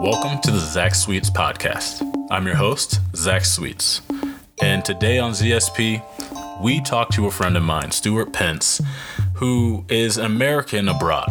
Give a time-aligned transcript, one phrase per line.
[0.00, 2.00] Welcome to the Zach Sweets podcast.
[2.30, 4.00] I'm your host, Zach Sweets.
[4.62, 6.02] And today on ZSP,
[6.62, 8.80] we talk to a friend of mine, Stewart Pence,
[9.34, 11.30] who is American abroad.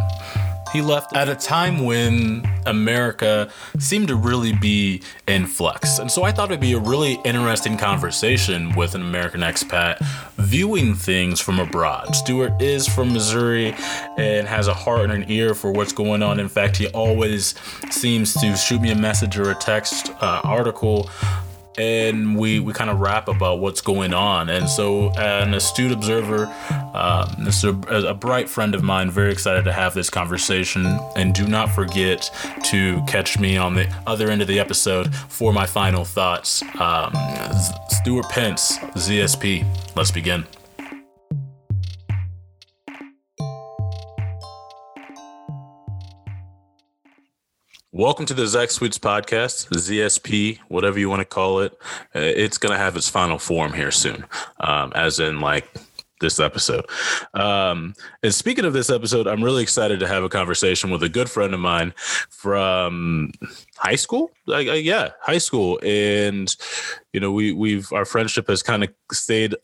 [0.72, 3.50] He left at a time when America
[3.80, 5.98] seemed to really be in flux.
[6.00, 9.98] And so I thought it'd be a really interesting conversation with an American expat
[10.38, 12.16] viewing things from abroad.
[12.16, 13.76] Stewart is from Missouri
[14.18, 16.40] and has a heart and an ear for what's going on.
[16.40, 17.56] In fact, he always
[17.90, 21.10] seems to shoot me a message or a text uh, article
[21.80, 24.50] and we, we kind of rap about what's going on.
[24.50, 26.46] And so, an astute observer,
[26.94, 30.86] um, this is a, a, bright friend of mine, very excited to have this conversation.
[31.16, 32.30] And do not forget
[32.66, 36.62] to catch me on the other end of the episode for my final thoughts.
[36.80, 37.14] Um,
[37.90, 39.66] Stewart Pence, ZSP.
[39.96, 40.59] Let's begin.
[47.92, 51.74] Welcome to the Zach Sweets podcast, ZSP, whatever you want to call it.
[52.16, 54.26] Uh, it's going to have its final form here soon,
[54.60, 55.68] um, as in like
[56.22, 56.86] this episode.
[57.34, 61.10] Um, and speaking of this episode, I'm really excited to have a conversation with a
[61.10, 61.96] good friend of mine
[62.30, 63.32] from
[63.78, 64.30] high school.
[64.46, 66.56] Like, uh, yeah, high school, and
[67.12, 69.56] you know, we we've our friendship has kind of stayed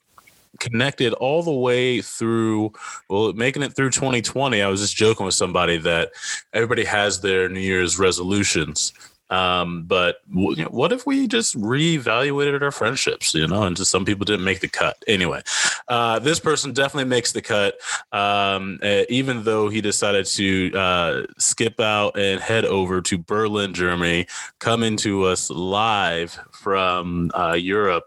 [0.59, 2.71] connected all the way through
[3.09, 6.11] well making it through 2020 i was just joking with somebody that
[6.53, 8.93] everybody has their new year's resolutions.
[9.31, 14.05] Um, but w- what if we just reevaluated our friendships you know and just some
[14.05, 14.97] people didn't make the cut?
[15.07, 15.41] Anyway
[15.87, 17.73] uh, this person definitely makes the cut.
[18.11, 23.73] Um, uh, even though he decided to uh, skip out and head over to berlin
[23.73, 24.27] germany
[24.59, 28.03] coming to us live from uh, europe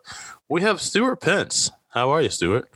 [0.49, 2.71] we have stewart pence how are you, Stewart?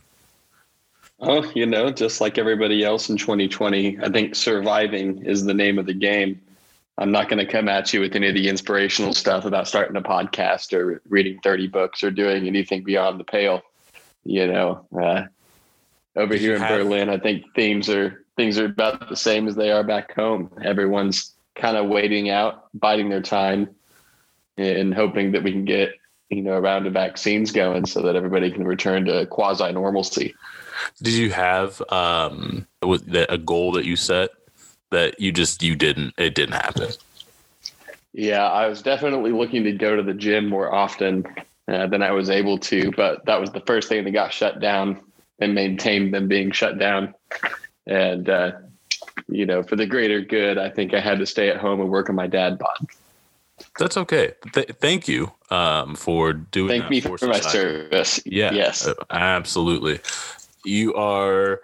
[1.19, 5.79] Oh, you know, just like everybody else in 2020, I think surviving is the name
[5.79, 6.41] of the game.
[6.97, 9.95] I'm not going to come at you with any of the inspirational stuff about starting
[9.95, 13.61] a podcast or reading 30 books or doing anything beyond the pale.
[14.25, 15.23] You know, uh,
[16.17, 19.55] over here in have- Berlin, I think themes are things are about the same as
[19.55, 20.51] they are back home.
[20.63, 23.69] Everyone's kind of waiting out, biding their time,
[24.57, 25.93] and hoping that we can get
[26.35, 30.33] you know, a round of vaccines going so that everybody can return to quasi normalcy.
[31.01, 34.31] Did you have um, a goal that you set
[34.91, 36.89] that you just you didn't it didn't happen?
[38.13, 41.25] Yeah, I was definitely looking to go to the gym more often
[41.67, 44.59] uh, than I was able to, but that was the first thing that got shut
[44.59, 45.01] down
[45.39, 47.15] and maintained them being shut down.
[47.87, 48.51] And uh,
[49.27, 51.89] you know, for the greater good, I think I had to stay at home and
[51.89, 52.87] work on my dad bod.
[53.79, 54.33] That's okay.
[54.53, 56.81] Th- thank you um, for doing.
[56.81, 58.19] Thank me for, for my service.
[58.25, 58.53] Yeah.
[58.53, 58.87] Yes.
[59.09, 59.99] Absolutely.
[60.63, 61.61] You are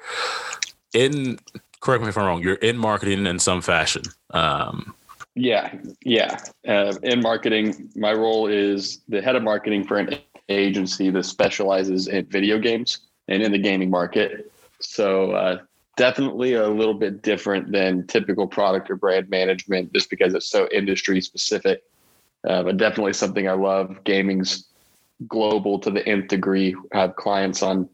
[0.93, 1.39] in.
[1.81, 2.41] Correct me if I'm wrong.
[2.41, 4.03] You're in marketing in some fashion.
[4.31, 4.93] Um,
[5.35, 5.73] yeah,
[6.03, 6.39] yeah.
[6.67, 12.07] Uh, in marketing, my role is the head of marketing for an agency that specializes
[12.07, 14.51] in video games and in the gaming market.
[14.81, 15.59] So uh,
[15.99, 20.67] definitely a little bit different than typical product or brand management, just because it's so
[20.71, 21.83] industry specific
[22.47, 24.03] uh, but definitely something I love.
[24.03, 24.65] Gaming's
[25.27, 26.75] global to the nth degree.
[26.93, 27.89] I have clients on,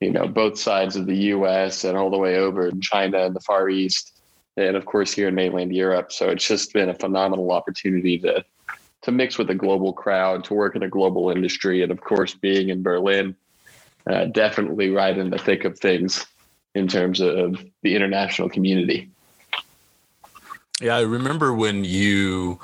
[0.00, 1.84] you know, both sides of the U.S.
[1.84, 4.20] and all the way over in China and the Far East,
[4.56, 6.12] and of course here in mainland Europe.
[6.12, 8.44] So it's just been a phenomenal opportunity to
[9.02, 12.34] to mix with a global crowd, to work in a global industry, and of course
[12.34, 13.36] being in Berlin,
[14.10, 16.26] uh, definitely right in the thick of things
[16.76, 19.10] in terms of the international community.
[20.80, 22.60] Yeah, I remember when you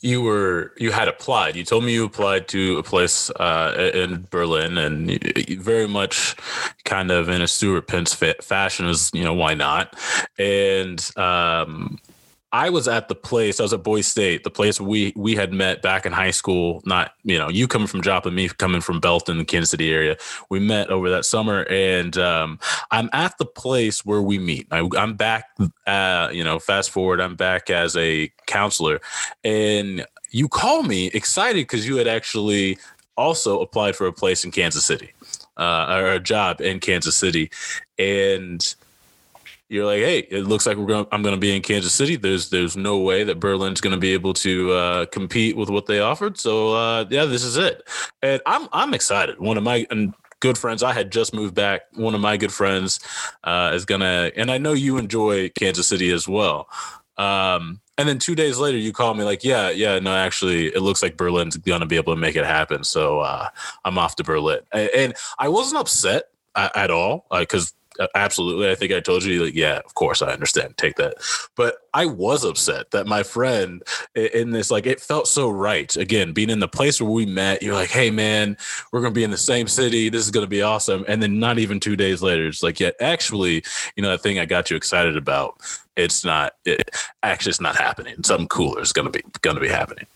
[0.00, 1.56] you were you had applied.
[1.56, 5.20] You told me you applied to a place uh, in Berlin, and
[5.60, 6.36] very much
[6.84, 8.86] kind of in a Stewart Pence fa- fashion.
[8.86, 9.98] Is you know why not?
[10.38, 11.98] And um,
[12.54, 13.58] I was at the place.
[13.58, 16.82] I was at Boys State, the place we we had met back in high school.
[16.86, 20.16] Not you know you coming from Joplin, me coming from Belton, the Kansas City area.
[20.50, 22.60] We met over that summer, and um,
[22.92, 24.68] I'm at the place where we meet.
[24.70, 25.46] I, am back.
[25.84, 29.00] Uh, you know, fast forward, I'm back as a counselor,
[29.42, 32.78] and you call me excited because you had actually
[33.16, 35.10] also applied for a place in Kansas City,
[35.56, 37.50] uh, or a job in Kansas City,
[37.98, 38.76] and
[39.74, 41.06] you're like, hey, it looks like we're going.
[41.10, 42.16] I'm going to be in Kansas City.
[42.16, 45.86] There's there's no way that Berlin's going to be able to uh, compete with what
[45.86, 46.38] they offered.
[46.38, 47.82] So uh, yeah, this is it,
[48.22, 49.40] and I'm I'm excited.
[49.40, 49.86] One of my
[50.40, 51.82] good friends, I had just moved back.
[51.94, 53.00] One of my good friends
[53.42, 56.68] uh, is gonna, and I know you enjoy Kansas City as well.
[57.16, 60.82] Um, and then two days later, you call me like, yeah, yeah, no, actually, it
[60.82, 62.84] looks like Berlin's gonna be able to make it happen.
[62.84, 63.48] So uh,
[63.84, 66.24] I'm off to Berlin, and, and I wasn't upset
[66.54, 67.72] at all because
[68.14, 68.70] absolutely.
[68.70, 70.76] I think I told you, like, yeah, of course, I understand.
[70.76, 71.14] Take that.
[71.56, 73.82] But I was upset that my friend
[74.14, 75.96] in this, like, it felt so right.
[75.96, 78.56] Again, being in the place where we met, you're like, hey, man,
[78.92, 80.08] we're going to be in the same city.
[80.08, 81.04] This is going to be awesome.
[81.08, 83.64] And then not even two days later, it's like, yeah, actually,
[83.96, 85.56] you know, that thing I got you excited about,
[85.96, 86.90] it's not, it,
[87.22, 88.22] actually, it's not happening.
[88.24, 90.06] Something cooler is going to be, going to be happening.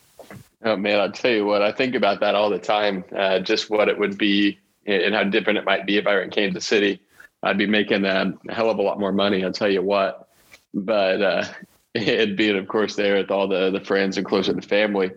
[0.64, 3.04] Oh man, I'll tell you what, I think about that all the time.
[3.14, 6.22] Uh, just what it would be and how different it might be if I were
[6.22, 7.00] in Kansas City.
[7.42, 9.44] I'd be making a hell of a lot more money.
[9.44, 10.28] I'll tell you what.
[10.74, 11.44] But uh,
[11.94, 15.10] it being, of course, there with all the the friends and closer to family,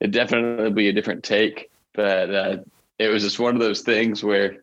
[0.00, 1.70] it definitely be a different take.
[1.94, 2.56] But uh,
[2.98, 4.58] it was just one of those things where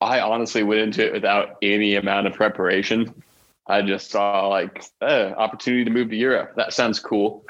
[0.00, 3.22] I honestly went into it without any amount of preparation.
[3.66, 6.54] I just saw like uh, opportunity to move to Europe.
[6.56, 7.44] That sounds cool,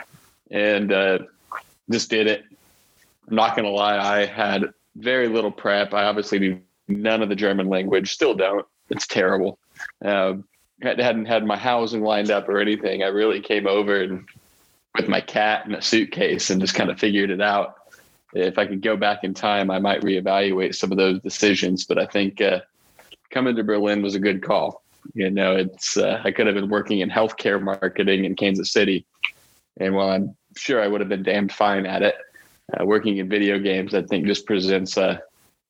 [0.50, 1.18] and uh,
[1.90, 2.44] just did it.
[3.28, 5.94] I'm not gonna lie, I had very little prep.
[5.94, 8.12] I obviously knew none of the German language.
[8.12, 8.66] Still don't.
[8.92, 9.58] It's terrible.
[10.04, 10.34] Uh,
[10.82, 13.02] hadn't had my housing lined up or anything.
[13.02, 14.28] I really came over and
[14.96, 17.76] with my cat and a suitcase and just kind of figured it out.
[18.34, 21.84] If I could go back in time, I might reevaluate some of those decisions.
[21.84, 22.60] But I think uh,
[23.30, 24.82] coming to Berlin was a good call.
[25.14, 29.04] You know, it's uh, I could have been working in healthcare marketing in Kansas City,
[29.80, 32.14] and while I'm sure I would have been damned fine at it,
[32.78, 35.20] uh, working in video games, I think just presents a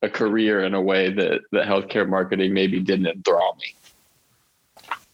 [0.02, 3.74] a career in a way that that healthcare marketing maybe didn't enthrall me.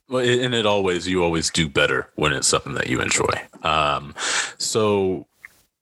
[0.09, 3.29] Well, and it always you always do better when it's something that you enjoy.
[3.63, 4.15] Um,
[4.57, 5.27] so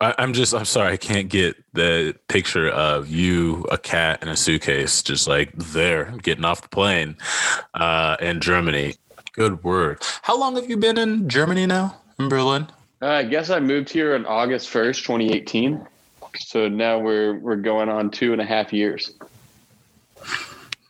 [0.01, 4.29] I, am just I'm sorry I can't get the picture of you, a cat, and
[4.29, 7.17] a suitcase, just like there getting off the plane
[7.75, 8.95] uh, in Germany.
[9.33, 10.03] Good word.
[10.23, 11.97] How long have you been in Germany now?
[12.19, 12.67] In Berlin?
[13.03, 15.87] Uh, I guess I moved here on August 1st, 2018.
[16.39, 19.13] So now we're we're going on two and a half years.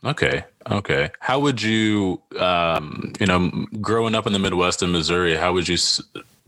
[0.03, 0.43] Okay.
[0.69, 1.09] Okay.
[1.19, 3.49] How would you, um, you know,
[3.81, 6.01] growing up in the Midwest in Missouri, how would you s-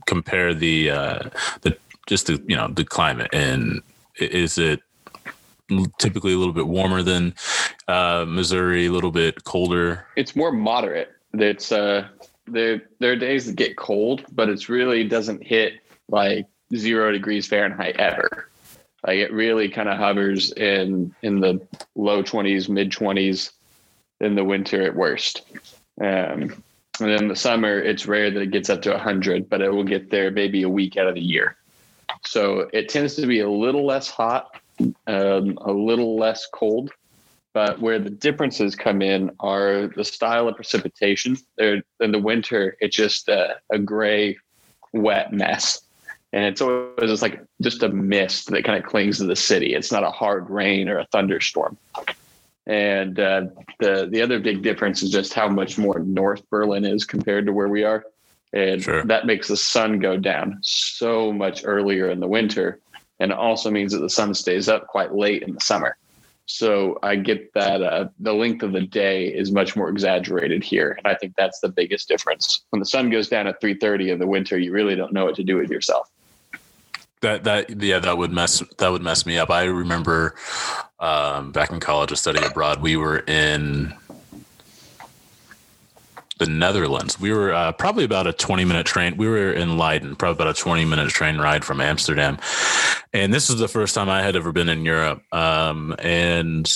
[0.05, 1.29] compare the, uh,
[1.61, 3.81] the, just the, you know, the climate and
[4.19, 4.81] is it
[5.99, 7.33] typically a little bit warmer than,
[7.87, 10.05] uh, Missouri, a little bit colder?
[10.15, 11.11] It's more moderate.
[11.33, 12.07] It's, uh,
[12.45, 15.73] there, there are days that get cold, but it's really doesn't hit
[16.09, 18.48] like zero degrees Fahrenheit ever.
[19.05, 21.65] Like it really kind of hovers in in the
[21.95, 23.51] low 20s, mid 20s
[24.19, 25.43] in the winter at worst.
[26.01, 26.63] Um,
[26.99, 29.85] and in the summer, it's rare that it gets up to 100, but it will
[29.85, 31.55] get there maybe a week out of the year.
[32.25, 34.59] So it tends to be a little less hot,
[35.07, 36.91] um, a little less cold.
[37.53, 41.37] But where the differences come in are the style of precipitation.
[41.57, 44.37] There in the winter, it's just a, a gray,
[44.93, 45.81] wet mess
[46.31, 49.73] and it's always just like just a mist that kind of clings to the city.
[49.73, 51.77] It's not a hard rain or a thunderstorm.
[52.67, 53.47] And uh,
[53.79, 57.53] the the other big difference is just how much more north Berlin is compared to
[57.53, 58.05] where we are,
[58.53, 59.03] and sure.
[59.05, 62.79] that makes the sun go down so much earlier in the winter,
[63.19, 65.97] and it also means that the sun stays up quite late in the summer.
[66.45, 70.91] So I get that uh, the length of the day is much more exaggerated here,
[70.91, 72.65] and I think that's the biggest difference.
[72.69, 75.25] When the sun goes down at three thirty in the winter, you really don't know
[75.25, 76.11] what to do with yourself
[77.21, 79.49] that that yeah that would mess that would mess me up.
[79.49, 80.35] I remember
[80.99, 82.81] um, back in college a study abroad.
[82.81, 83.93] We were in
[86.37, 87.19] the netherlands.
[87.19, 90.57] We were uh, probably about a 20 minute train we were in leiden probably about
[90.57, 92.37] a 20 minute train ride from amsterdam.
[93.11, 95.21] And this was the first time i had ever been in europe.
[95.33, 96.71] Um, and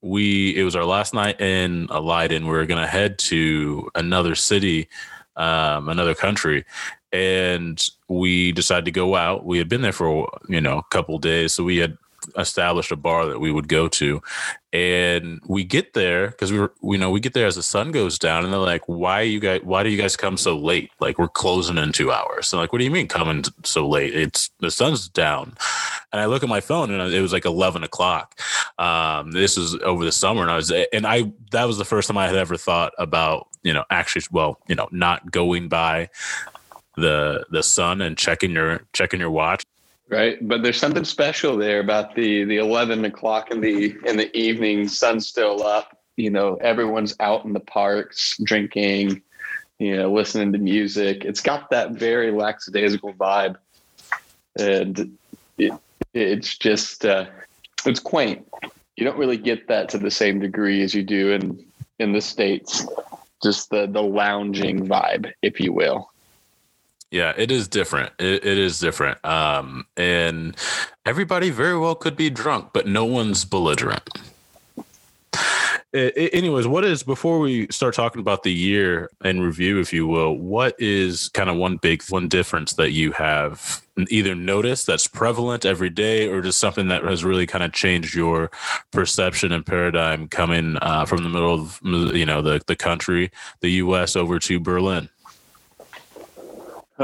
[0.00, 2.44] we it was our last night in leiden.
[2.44, 4.88] We were going to head to another city
[5.34, 6.64] um, another country
[7.12, 9.44] and we decided to go out.
[9.44, 11.96] We had been there for you know a couple days, so we had
[12.36, 14.22] established a bar that we would go to.
[14.72, 17.92] And we get there because we were you know we get there as the sun
[17.92, 20.90] goes down and they're like why you guys why do you guys come so late?
[20.98, 22.46] Like we're closing in two hours.
[22.46, 24.14] So like what do you mean coming so late?
[24.14, 25.54] It's the sun's down.
[26.10, 28.38] And i look at my phone and it was like 11 o'clock.
[28.78, 32.08] Um, this is over the summer and i was and i that was the first
[32.08, 36.08] time i had ever thought about you know actually well you know not going by
[37.02, 39.62] the the sun and checking your checking your watch.
[40.08, 44.34] Right but there's something special there about the the 11 o'clock in the in the
[44.36, 49.22] evening sun's still up you know everyone's out in the parks drinking
[49.82, 51.24] you know listening to music.
[51.24, 53.56] It's got that very lackadaisical vibe.
[54.58, 55.18] And
[55.58, 55.72] it,
[56.14, 57.26] it's just uh,
[57.84, 58.46] it's quaint.
[58.96, 61.64] You don't really get that to the same degree as you do in
[61.98, 62.86] in the states.
[63.42, 66.11] Just the the lounging vibe if you will
[67.12, 68.10] yeah, it is different.
[68.18, 69.22] It, it is different.
[69.24, 70.56] Um, and
[71.04, 74.08] everybody very well could be drunk, but no one's belligerent.
[75.92, 80.38] anyways, what is before we start talking about the year and review, if you will,
[80.38, 85.66] what is kind of one big one difference that you have either noticed that's prevalent
[85.66, 88.50] every day, or just something that has really kind of changed your
[88.90, 93.72] perception and paradigm coming uh, from the middle of you know the the country, the
[93.72, 94.16] U.S.
[94.16, 95.10] over to Berlin?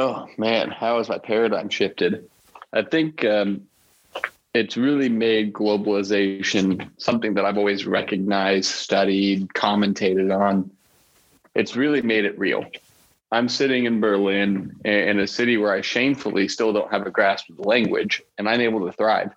[0.00, 2.31] Oh man, how has my paradigm shifted?
[2.73, 3.62] I think um,
[4.55, 10.71] it's really made globalization something that I've always recognized, studied, commentated on.
[11.57, 12.64] It's really made it real.
[13.33, 17.50] I'm sitting in Berlin in a city where I shamefully still don't have a grasp
[17.50, 19.33] of the language, and I'm able to thrive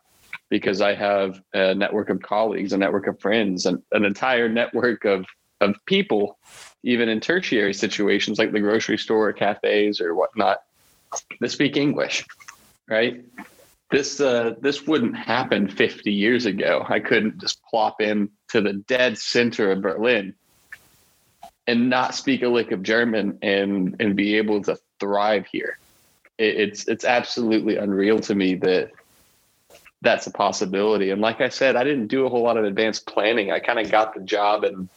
[0.49, 5.05] because I have a network of colleagues, a network of friends, and an entire network
[5.05, 5.25] of,
[5.59, 6.37] of people,
[6.83, 10.61] even in tertiary situations like the grocery store or cafes or whatnot,
[11.39, 12.25] that speak English,
[12.87, 13.23] right?
[13.91, 16.83] this uh, this wouldn't happen 50 years ago.
[16.87, 20.33] I couldn't just plop in to the dead center of Berlin
[21.67, 25.77] and not speak a lick of German and and be able to thrive here.
[26.37, 28.91] It, it's it's absolutely unreal to me that
[30.01, 31.11] that's a possibility.
[31.11, 33.51] And like I said, I didn't do a whole lot of advanced planning.
[33.51, 34.89] I kind of got the job and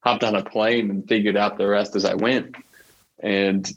[0.00, 2.56] hopped on a plane and figured out the rest as I went.
[3.22, 3.70] And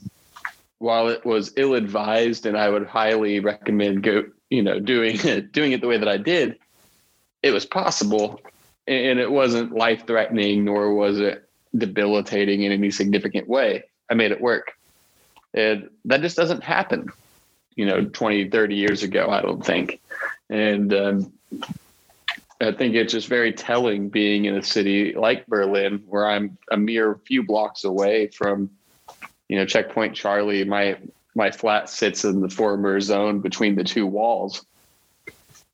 [0.78, 5.52] while it was ill advised and I would highly recommend go you know doing it
[5.52, 6.58] doing it the way that I did,
[7.42, 8.40] it was possible,
[8.86, 13.84] and it wasn't life threatening nor was it debilitating in any significant way.
[14.10, 14.72] I made it work,
[15.52, 17.10] and that just doesn't happen.
[17.76, 20.00] You know, 20, 30 years ago, I don't think,
[20.48, 20.92] and.
[20.94, 21.32] Um,
[22.64, 26.76] I think it's just very telling being in a city like Berlin, where I'm a
[26.76, 28.70] mere few blocks away from,
[29.48, 30.64] you know, Checkpoint Charlie.
[30.64, 30.96] My
[31.34, 34.64] my flat sits in the former zone between the two walls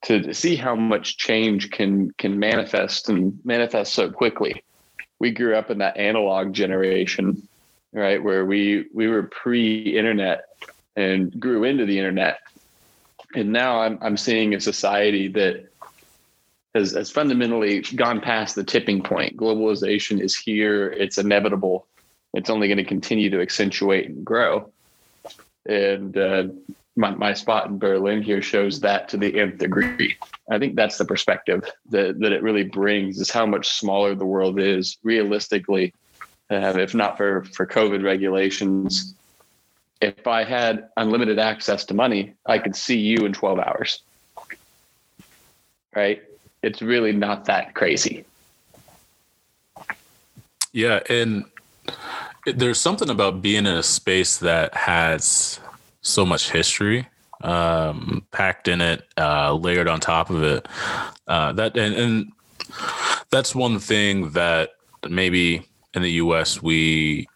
[0.04, 4.62] to see how much change can can manifest and manifest so quickly.
[5.18, 7.46] We grew up in that analog generation,
[7.92, 10.44] right, where we we were pre-internet
[10.96, 12.40] and grew into the internet.
[13.34, 15.69] And now I'm I'm seeing a society that
[16.74, 19.36] has, has fundamentally gone past the tipping point.
[19.36, 21.86] Globalization is here, it's inevitable.
[22.32, 24.70] It's only going to continue to accentuate and grow
[25.66, 26.44] and uh,
[26.96, 30.16] my, my spot in Berlin here shows that to the nth degree.
[30.50, 34.26] I think that's the perspective that, that it really brings is how much smaller the
[34.26, 35.94] world is realistically.
[36.50, 39.14] Uh, if not for, for COVID regulations,
[40.00, 44.02] if I had unlimited access to money, I could see you in 12 hours.
[45.94, 46.22] Right?
[46.62, 48.24] It's really not that crazy.
[50.72, 51.00] Yeah.
[51.08, 51.44] And
[52.46, 55.60] there's something about being in a space that has
[56.02, 57.08] so much history
[57.42, 60.66] um, packed in it, uh, layered on top of it.
[61.26, 62.32] Uh, that and, and
[63.30, 64.70] that's one thing that
[65.08, 66.62] maybe in the U.S.
[66.62, 67.28] we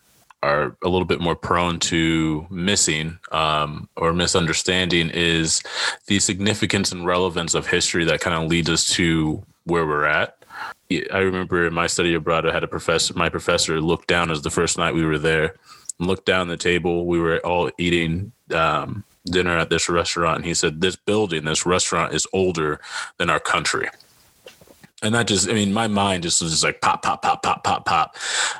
[0.44, 5.62] are a little bit more prone to missing um, or misunderstanding is
[6.06, 10.36] the significance and relevance of history that kind of leads us to where we're at.
[11.12, 14.42] I remember in my study abroad, I had a professor, my professor looked down as
[14.42, 15.54] the first night we were there,
[15.98, 17.06] looked down the table.
[17.06, 20.36] We were all eating um, dinner at this restaurant.
[20.36, 22.80] And he said, This building, this restaurant is older
[23.18, 23.88] than our country.
[25.04, 27.62] And that just, I mean, my mind just was just like pop, pop, pop, pop,
[27.62, 28.16] pop, pop,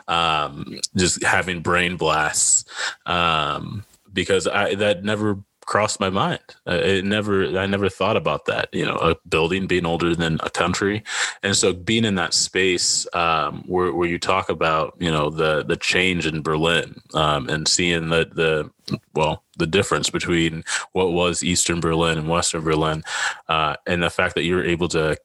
[0.08, 2.64] um, just having brain blasts
[3.06, 6.40] um, because I that never crossed my mind.
[6.66, 8.68] It never, I never thought about that.
[8.72, 11.02] You know, a building being older than a country,
[11.42, 15.64] and so being in that space um, where where you talk about, you know, the
[15.64, 21.42] the change in Berlin um, and seeing the the well the difference between what was
[21.42, 23.02] Eastern Berlin and Western Berlin,
[23.48, 25.16] uh, and the fact that you're able to,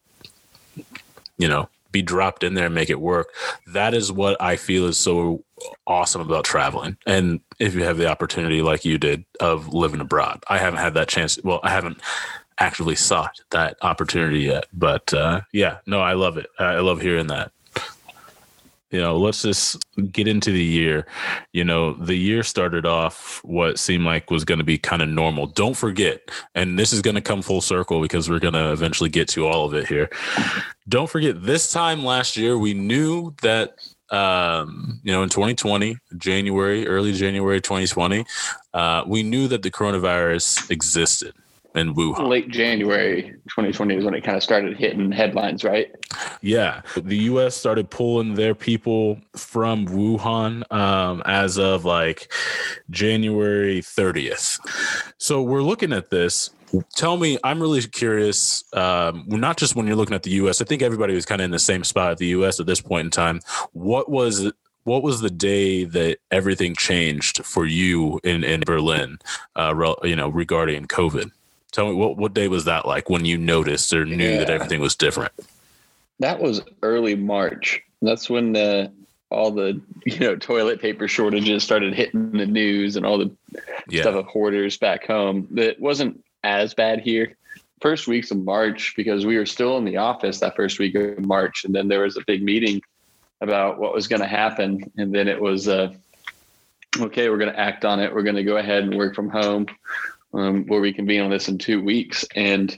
[1.39, 3.33] you know, be dropped in there and make it work.
[3.65, 5.43] That is what I feel is so
[5.87, 6.97] awesome about traveling.
[7.07, 10.93] And if you have the opportunity, like you did, of living abroad, I haven't had
[10.93, 11.39] that chance.
[11.43, 11.99] Well, I haven't
[12.59, 16.47] actively sought that opportunity yet, but uh, yeah, no, I love it.
[16.59, 17.51] I love hearing that
[18.91, 19.77] you know, let's just
[20.11, 21.05] get into the year.
[21.53, 25.09] You know, the year started off what seemed like was going to be kind of
[25.09, 25.47] normal.
[25.47, 26.21] Don't forget,
[26.55, 29.47] and this is going to come full circle because we're going to eventually get to
[29.47, 30.09] all of it here.
[30.87, 33.75] Don't forget, this time last year, we knew that,
[34.09, 38.25] um, you know, in 2020, January, early January 2020,
[38.73, 41.35] uh, we knew that the coronavirus existed
[41.75, 42.27] in Wuhan.
[42.27, 45.91] Late January 2020 is when it kind of started hitting headlines, right?
[46.41, 46.81] Yeah.
[46.95, 52.31] The US started pulling their people from Wuhan um, as of like
[52.89, 54.59] January 30th.
[55.17, 56.49] So we're looking at this
[56.95, 58.63] tell me, I'm really curious.
[58.73, 60.61] Um, not just when you're looking at the U.S.
[60.61, 62.59] I think everybody was kind of in the same spot at the U.S.
[62.59, 63.39] at this point in time.
[63.73, 64.51] What was
[64.83, 69.19] what was the day that everything changed for you in in Berlin?
[69.55, 71.31] Uh, you know, regarding COVID.
[71.71, 74.39] Tell me what what day was that like when you noticed or knew yeah.
[74.39, 75.31] that everything was different?
[76.19, 77.81] That was early March.
[78.01, 78.91] That's when the
[79.29, 83.31] all the you know toilet paper shortages started hitting the news and all the
[83.89, 84.01] yeah.
[84.01, 85.47] stuff of hoarders back home.
[85.51, 87.35] That wasn't as bad here.
[87.81, 91.19] First weeks of March because we were still in the office that first week of
[91.19, 92.81] March, and then there was a big meeting
[93.41, 95.93] about what was going to happen, and then it was uh,
[96.99, 97.29] okay.
[97.29, 98.13] We're going to act on it.
[98.13, 99.67] We're going to go ahead and work from home.
[100.31, 102.77] Um, where we'll reconvene on this in two weeks, and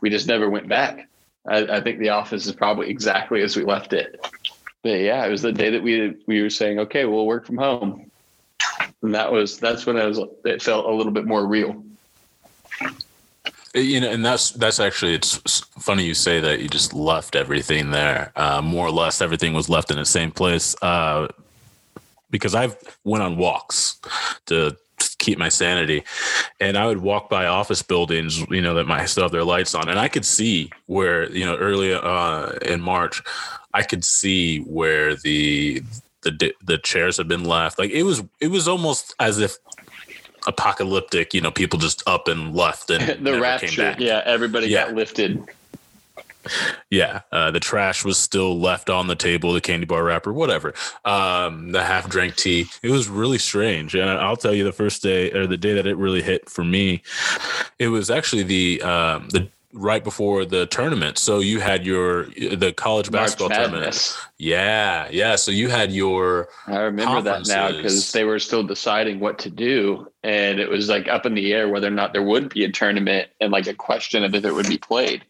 [0.00, 1.08] we just never went back.
[1.46, 4.18] I, I think the office is probably exactly as we left it.
[4.82, 7.58] But yeah, it was the day that we we were saying, okay, we'll work from
[7.58, 8.10] home,
[9.02, 11.84] and that was that's when it was it felt a little bit more real.
[13.74, 17.90] You know, and that's that's actually it's funny you say that you just left everything
[17.90, 18.32] there.
[18.36, 20.74] Uh, more or less, everything was left in the same place.
[20.82, 21.28] Uh,
[22.30, 24.00] because I've went on walks
[24.46, 24.76] to
[25.22, 26.04] keep my sanity.
[26.60, 29.74] And I would walk by office buildings, you know, that might still have their lights
[29.74, 33.22] on, and I could see where, you know, early uh, in March,
[33.72, 35.82] I could see where the
[36.22, 37.78] the the chairs had been left.
[37.78, 39.56] Like it was it was almost as if
[40.46, 41.32] apocalyptic.
[41.34, 43.94] You know, people just up and left and the rapture.
[43.98, 44.86] Yeah, everybody yeah.
[44.86, 45.42] got lifted.
[46.90, 50.74] Yeah, uh, the trash was still left on the table, the candy bar wrapper, whatever.
[51.04, 52.66] Um, the half drank tea.
[52.82, 55.86] It was really strange, and I'll tell you, the first day or the day that
[55.86, 57.02] it really hit for me,
[57.78, 61.18] it was actually the um, the right before the tournament.
[61.18, 64.16] So you had your the college basketball tournament.
[64.38, 65.36] Yeah, yeah.
[65.36, 66.48] So you had your.
[66.66, 70.88] I remember that now because they were still deciding what to do, and it was
[70.88, 73.66] like up in the air whether or not there would be a tournament, and like
[73.66, 75.24] a question of if it would be played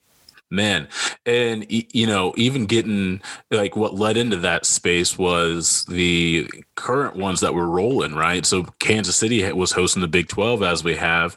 [0.53, 0.87] man
[1.27, 7.41] and you know even getting like what led into that space was the current ones
[7.41, 8.47] that were rolling right?
[8.47, 11.37] So kansas city was hosting the big 12 as we have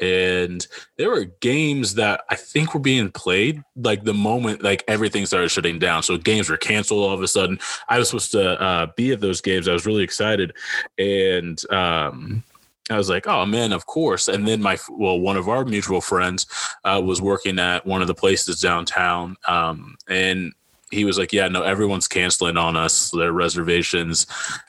[0.00, 0.66] and
[0.98, 5.50] there were games that i think were being played like the moment like everything started
[5.50, 6.02] shutting down.
[6.02, 7.58] So games were canceled all of a sudden.
[7.88, 9.68] I was supposed to uh, be at those games.
[9.68, 10.52] I was really excited
[10.98, 12.42] and um
[12.90, 14.28] I was like, oh man, of course.
[14.28, 16.46] And then my well, one of our mutual friends
[16.84, 20.52] uh, was working at one of the places downtown, um, and
[20.90, 23.10] he was like, yeah, no, everyone's canceling on us.
[23.10, 24.26] Their reservations,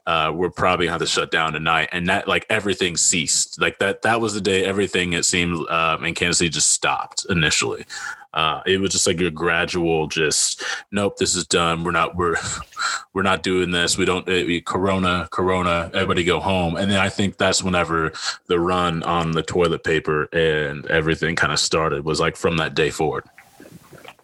[0.08, 1.90] uh, we're probably going to have to shut down tonight.
[1.92, 3.62] And that, like, everything ceased.
[3.62, 7.26] Like that, that was the day everything it seemed uh, in Kansas City just stopped
[7.30, 7.86] initially.
[8.38, 11.84] Uh, it was just like a gradual, just nope, this is done.
[11.84, 12.36] We're not we're
[13.14, 13.98] we're not doing this.
[13.98, 15.90] We don't uh, we, Corona, Corona.
[15.92, 16.76] Everybody go home.
[16.76, 18.12] And then I think that's whenever
[18.46, 22.06] the run on the toilet paper and everything kind of started.
[22.06, 23.24] Was like from that day forward.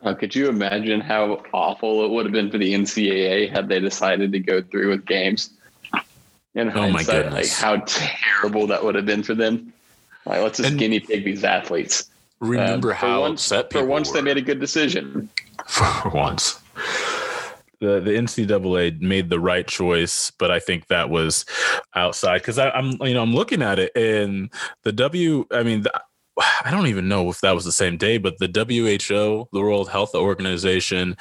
[0.04, 3.80] Uh, could you imagine how awful it would have been for the NCAA had they
[3.80, 5.50] decided to go through with games?
[6.54, 9.74] In oh hindsight, like how terrible that would have been for them.
[10.28, 12.12] Like, let's just and, guinea pig these athletes.
[12.44, 14.16] Remember um, how once, upset people For once, were.
[14.16, 15.30] they made a good decision.
[15.68, 16.60] For once.
[17.80, 21.46] The, the NCAA made the right choice, but I think that was
[21.96, 24.50] outside because I'm you know I'm looking at it and
[24.84, 26.02] the W I mean the,
[26.38, 29.90] I don't even know if that was the same day, but the WHO, the World
[29.90, 31.16] Health Organization,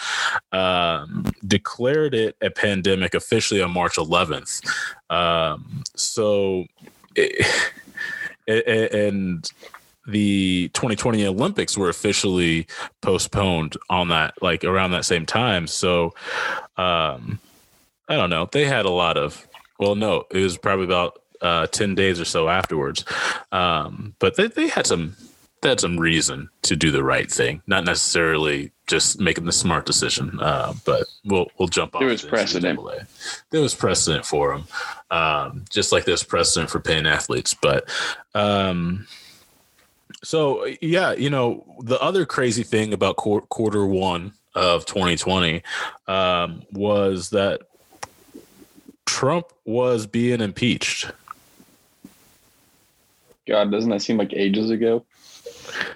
[0.53, 4.67] um, declared it a pandemic officially on March 11th.
[5.11, 6.65] Um, so,
[7.15, 7.47] it,
[8.49, 9.51] and
[10.07, 12.67] the 2020 Olympics were officially
[13.01, 15.67] postponed on that, like around that same time.
[15.67, 16.15] So,
[16.77, 17.39] um,
[18.09, 18.49] I don't know.
[18.51, 19.47] They had a lot of,
[19.79, 23.05] well, no, it was probably about uh, 10 days or so afterwards.
[23.53, 25.17] Um, but they, they had some,
[25.61, 29.87] they had some reason to do the right thing, not necessarily just making the smart
[29.87, 30.39] decision.
[30.41, 32.01] Uh, but we'll, we'll jump on.
[32.01, 32.81] There was precedent.
[33.51, 34.65] There was precedent for them.
[35.11, 37.55] Um, just like there's precedent for paying athletes.
[37.55, 37.89] But,
[38.35, 39.07] um,
[40.23, 45.63] so yeah, you know the other crazy thing about quarter one of 2020
[46.07, 47.63] um, was that
[49.07, 51.11] Trump was being impeached.
[53.47, 55.05] God, doesn't that seem like ages ago?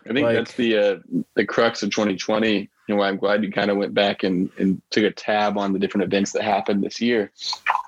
[0.09, 0.97] I think like, that's the uh,
[1.35, 2.69] the crux of 2020.
[2.89, 5.73] You know, I'm glad you kind of went back and, and took a tab on
[5.73, 7.33] the different events that happened this year.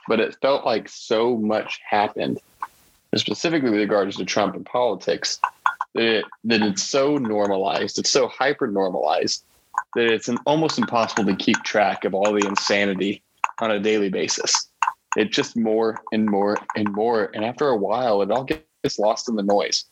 [0.09, 2.41] But it felt like so much happened,
[3.14, 5.41] specifically with regards to Trump and politics,
[5.99, 9.45] that, that it's so normalized, it's so hyper normalized
[9.97, 13.23] that it's an, almost impossible to keep track of all the insanity
[13.61, 14.69] on a daily basis.
[15.17, 17.31] It's just more and more and more.
[17.35, 19.87] And after a while, it all gets lost in the noise.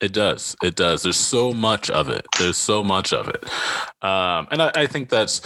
[0.00, 0.56] It does.
[0.62, 1.04] It does.
[1.04, 2.26] There's so much of it.
[2.38, 3.44] There's so much of it.
[4.02, 5.40] Um, and I, I, think that's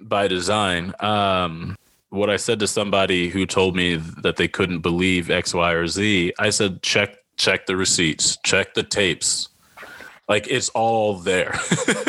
[0.00, 0.92] by design.
[0.98, 1.76] Um,
[2.10, 5.86] what I said to somebody who told me that they couldn't believe X, Y, or
[5.86, 9.48] Z, I said, check, check the receipts, check the tapes.
[10.28, 11.58] Like it's all there.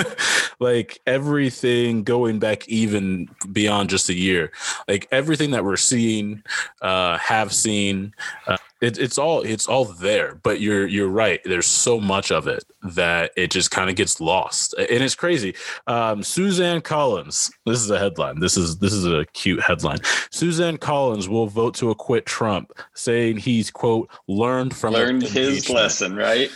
[0.60, 4.52] like everything going back even beyond just a year.
[4.88, 6.44] Like everything that we're seeing,
[6.82, 8.14] uh, have seen,
[8.48, 10.36] uh, it, it's all it's all there.
[10.36, 11.42] But you're you're right.
[11.46, 14.74] There's so much of it that it just kind of gets lost.
[14.78, 15.56] And it's crazy.
[15.88, 18.40] Um, susan collins this is a headline.
[18.40, 20.00] This is this is a cute headline.
[20.32, 26.16] Suzanne collins will vote to acquit trump saying he's quote learned from learned his lesson
[26.16, 26.50] right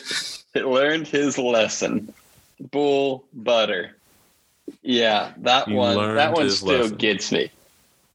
[0.56, 2.14] learned his lesson.
[2.60, 3.96] Bull butter.
[4.82, 6.98] Yeah that he one that one still lesson.
[6.98, 7.52] gets me.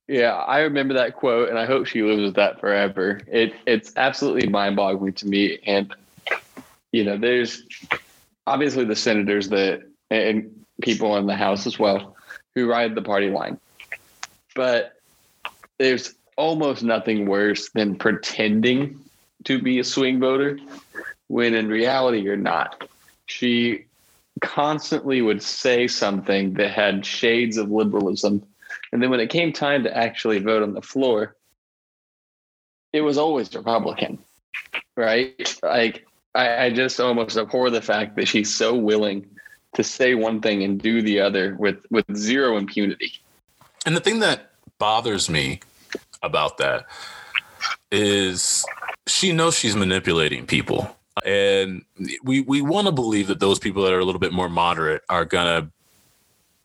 [0.08, 3.20] Yeah, I remember that quote, and I hope she lives with that forever.
[3.26, 5.92] It it's absolutely mind boggling to me, and
[6.92, 7.64] you know, there's
[8.46, 12.16] obviously the senators that and people in the House as well
[12.54, 13.58] who ride the party line,
[14.54, 14.96] but
[15.78, 19.00] there's almost nothing worse than pretending
[19.44, 20.58] to be a swing voter
[21.28, 22.88] when in reality you're not.
[23.26, 23.86] She
[24.40, 28.46] constantly would say something that had shades of liberalism
[28.92, 31.36] and then when it came time to actually vote on the floor,
[32.92, 34.18] it was always Republican,
[34.96, 35.58] right?
[35.62, 39.28] Like I, I just almost abhor the fact that she's so willing
[39.74, 43.12] to say one thing and do the other with with zero impunity.
[43.84, 45.60] And the thing that bothers me
[46.22, 46.86] about that
[47.92, 48.64] is
[49.06, 50.96] she knows she's manipulating people.
[51.24, 51.84] And
[52.22, 55.02] we we want to believe that those people that are a little bit more moderate
[55.08, 55.70] are gonna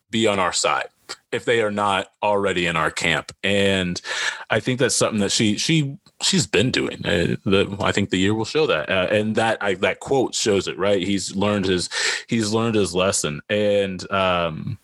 [0.09, 0.89] be on our side
[1.31, 3.31] if they are not already in our camp.
[3.43, 4.01] And
[4.49, 7.05] I think that's something that she she she's been doing.
[7.05, 10.35] Uh, the, I think the year will show that, uh, and that I, that quote
[10.35, 10.77] shows it.
[10.77, 11.89] Right, he's learned his
[12.27, 14.77] he's learned his lesson, and um,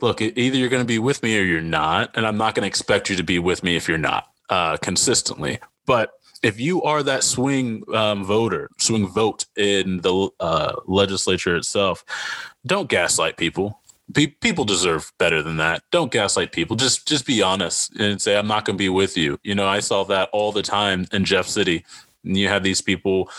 [0.00, 2.62] look, either you're going to be with me or you're not, and I'm not going
[2.62, 6.12] to expect you to be with me if you're not uh, consistently, but.
[6.42, 12.04] If you are that swing um, voter, swing vote in the uh, legislature itself,
[12.66, 13.80] don't gaslight people
[14.14, 15.82] Pe- people deserve better than that.
[15.90, 16.76] Don't gaslight people.
[16.76, 19.38] Just just be honest and say I'm not going to be with you.
[19.42, 21.84] You know, I saw that all the time in Jeff City.
[22.24, 23.30] And you had these people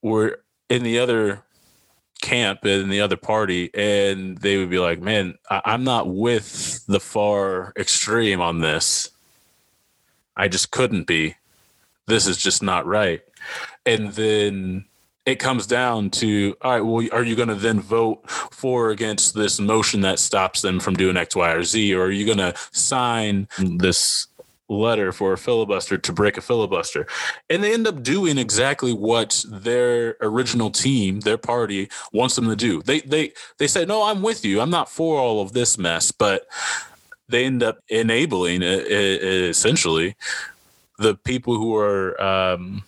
[0.00, 1.42] were in the other
[2.20, 6.86] camp in the other party and they would be like, "Man, I- I'm not with
[6.86, 9.10] the far extreme on this.
[10.36, 11.34] I just couldn't be.
[12.06, 13.22] This is just not right."
[13.86, 14.84] And then
[15.24, 18.90] it comes down to all right well are you going to then vote for or
[18.90, 21.94] against this motion that stops them from doing x y or z?
[21.94, 24.26] Or are you going to sign this
[24.68, 27.06] letter for a filibuster to break a filibuster?
[27.50, 32.56] And they end up doing exactly what their original team their party wants them to
[32.56, 32.82] do.
[32.82, 34.60] They they they say no i'm with you.
[34.60, 36.46] I'm not for all of this mess but
[37.28, 40.16] they end up enabling it, essentially
[41.02, 42.84] the people who are um,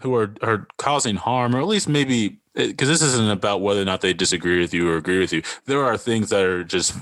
[0.00, 3.84] who are are causing harm, or at least maybe because this isn't about whether or
[3.84, 5.42] not they disagree with you or agree with you.
[5.66, 6.92] There are things that are just,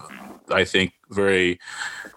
[0.51, 1.59] I think, very,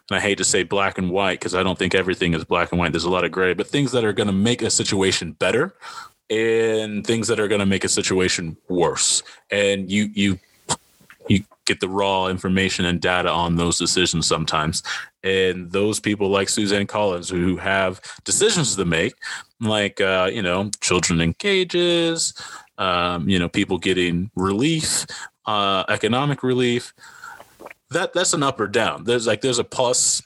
[0.10, 2.72] and I hate to say black and white because I don't think everything is black
[2.72, 2.92] and white.
[2.92, 5.74] There's a lot of gray, but things that are going to make a situation better
[6.30, 9.24] and things that are going to make a situation worse.
[9.52, 10.40] And you you
[11.30, 14.84] you get the raw information and data on those decisions sometimes.
[15.24, 19.14] And those people like Susan Collins who have decisions to make,
[19.60, 22.34] like uh, you know, children in cages,
[22.78, 25.06] um, you know, people getting relief,
[25.46, 26.94] uh, economic relief.
[27.90, 29.04] That that's an up or down.
[29.04, 30.22] There's like there's a plus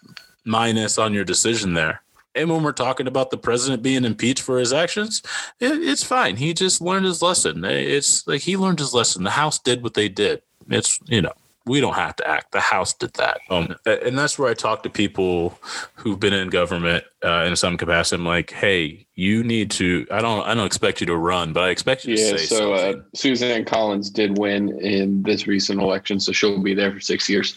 [0.45, 2.01] minus on your decision there.
[2.35, 5.21] And when we're talking about the president being impeached for his actions,
[5.59, 6.35] it, it's fine.
[6.35, 7.63] He just learned his lesson.
[7.63, 9.23] It's like he learned his lesson.
[9.23, 10.41] The House did what they did.
[10.69, 11.33] It's you know
[11.65, 12.51] we don't have to act.
[12.51, 15.57] The House did that, um, and that's where I talk to people
[15.95, 18.19] who've been in government uh, in some capacity.
[18.19, 20.05] I'm like, hey, you need to.
[20.11, 20.45] I don't.
[20.45, 22.79] I don't expect you to run, but I expect you yeah, to say so, uh,
[22.79, 23.01] something.
[23.01, 27.29] Uh, Susan Collins did win in this recent election, so she'll be there for six
[27.29, 27.55] years.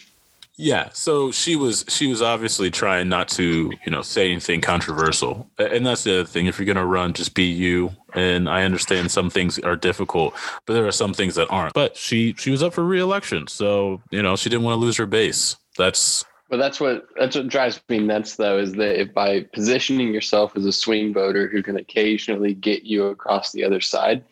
[0.59, 5.47] Yeah, so she was she was obviously trying not to you know say anything controversial,
[5.59, 6.47] and that's the other thing.
[6.47, 7.91] If you're gonna run, just be you.
[8.15, 10.33] And I understand some things are difficult,
[10.65, 11.75] but there are some things that aren't.
[11.75, 14.97] But she she was up for reelection, so you know she didn't want to lose
[14.97, 15.55] her base.
[15.77, 20.13] That's but that's what that's what drives me nuts, though, is that if by positioning
[20.13, 24.23] yourself as a swing voter who can occasionally get you across the other side,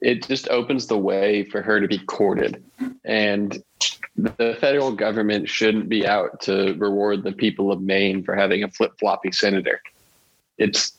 [0.00, 2.62] it just opens the way for her to be courted.
[3.04, 3.62] And
[4.18, 8.68] the federal government shouldn't be out to reward the people of Maine for having a
[8.68, 9.80] flip floppy senator.
[10.58, 10.92] It's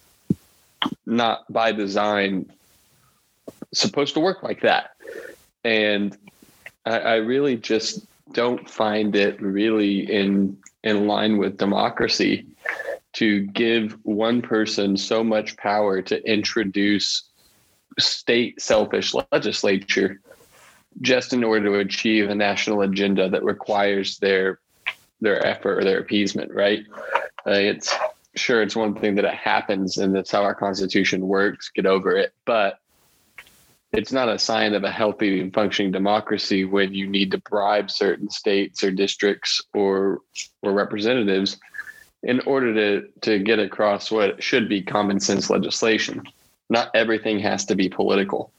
[1.06, 2.50] not by design
[3.74, 4.92] supposed to work like that.
[5.66, 6.18] And
[6.86, 12.46] I, I really just don't find it really in in line with democracy
[13.12, 17.24] to give one person so much power to introduce
[17.98, 20.22] state selfish legislature
[21.02, 24.60] just in order to achieve a national agenda that requires their
[25.22, 26.86] their effort or their appeasement right
[27.48, 27.94] uh, it's
[28.36, 32.16] sure it's one thing that it happens and that's how our constitution works get over
[32.16, 32.80] it but
[33.92, 37.90] it's not a sign of a healthy and functioning democracy when you need to bribe
[37.90, 40.20] certain states or districts or
[40.62, 41.58] or representatives
[42.24, 46.24] in order to to get across what should be common sense legislation.
[46.70, 48.52] Not everything has to be political.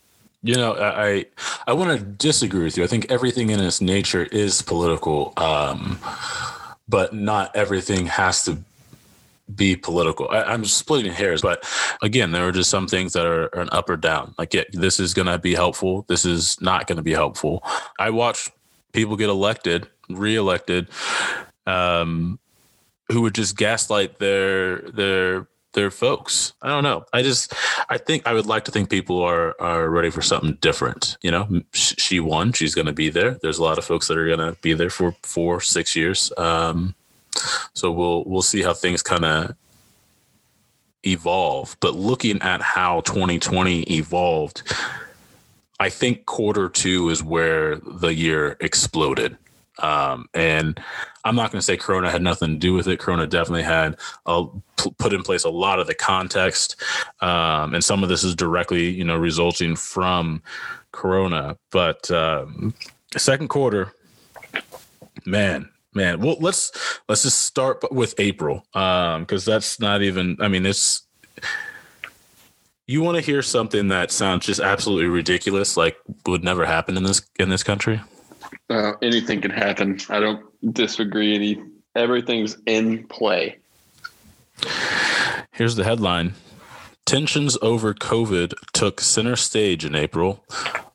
[0.42, 1.26] You know, I
[1.66, 2.84] I want to disagree with you.
[2.84, 5.98] I think everything in its nature is political, um,
[6.88, 8.58] but not everything has to
[9.54, 10.28] be political.
[10.30, 11.68] I, am splitting hairs, but
[12.02, 14.34] again, there are just some things that are, are an up or down.
[14.38, 16.04] Like, yeah, this is going to be helpful.
[16.08, 17.62] This is not going to be helpful.
[17.98, 18.48] I watch
[18.92, 20.88] people get elected, reelected,
[21.66, 22.38] um,
[23.10, 26.52] who would just gaslight their their their folks.
[26.62, 27.04] I don't know.
[27.12, 27.54] I just
[27.88, 31.16] I think I would like to think people are are ready for something different.
[31.22, 32.52] You know, she won.
[32.52, 33.38] She's going to be there.
[33.42, 36.32] There's a lot of folks that are going to be there for four, six years.
[36.36, 36.94] Um,
[37.74, 39.54] so we'll we'll see how things kind of
[41.04, 41.76] evolve.
[41.80, 44.62] But looking at how 2020 evolved,
[45.78, 49.36] I think quarter two is where the year exploded.
[49.82, 50.80] Um, and
[51.24, 52.98] I'm not going to say Corona had nothing to do with it.
[52.98, 53.96] Corona definitely had
[54.98, 56.76] put in place a lot of the context,
[57.20, 60.42] um, and some of this is directly, you know, resulting from
[60.92, 61.56] Corona.
[61.70, 62.74] But um,
[63.16, 63.92] second quarter,
[65.24, 70.48] man, man well let's let's just start with april um because that's not even i
[70.48, 71.02] mean it's
[72.86, 77.02] you want to hear something that sounds just absolutely ridiculous like would never happen in
[77.02, 78.00] this in this country
[78.70, 81.62] uh, anything can happen i don't disagree any
[81.94, 83.56] everything's in play
[85.52, 86.34] here's the headline
[87.04, 90.44] tensions over covid took center stage in april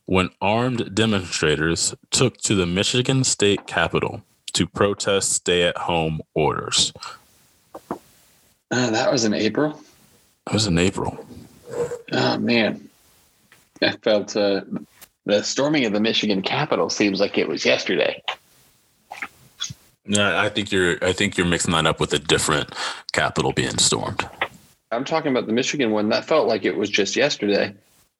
[0.05, 4.21] when armed demonstrators took to the michigan state capitol
[4.55, 6.93] to protest stay at home orders.
[8.71, 9.81] Uh, that was in April.
[10.45, 11.25] That was in April.
[12.13, 12.89] Oh man,
[13.81, 14.61] I felt uh,
[15.25, 18.21] the storming of the Michigan Capitol seems like it was yesterday.
[20.05, 21.03] Yeah, I think you're.
[21.03, 22.73] I think you're mixing that up with a different
[23.11, 24.27] Capitol being stormed.
[24.91, 26.09] I'm talking about the Michigan one.
[26.09, 27.73] That felt like it was just yesterday.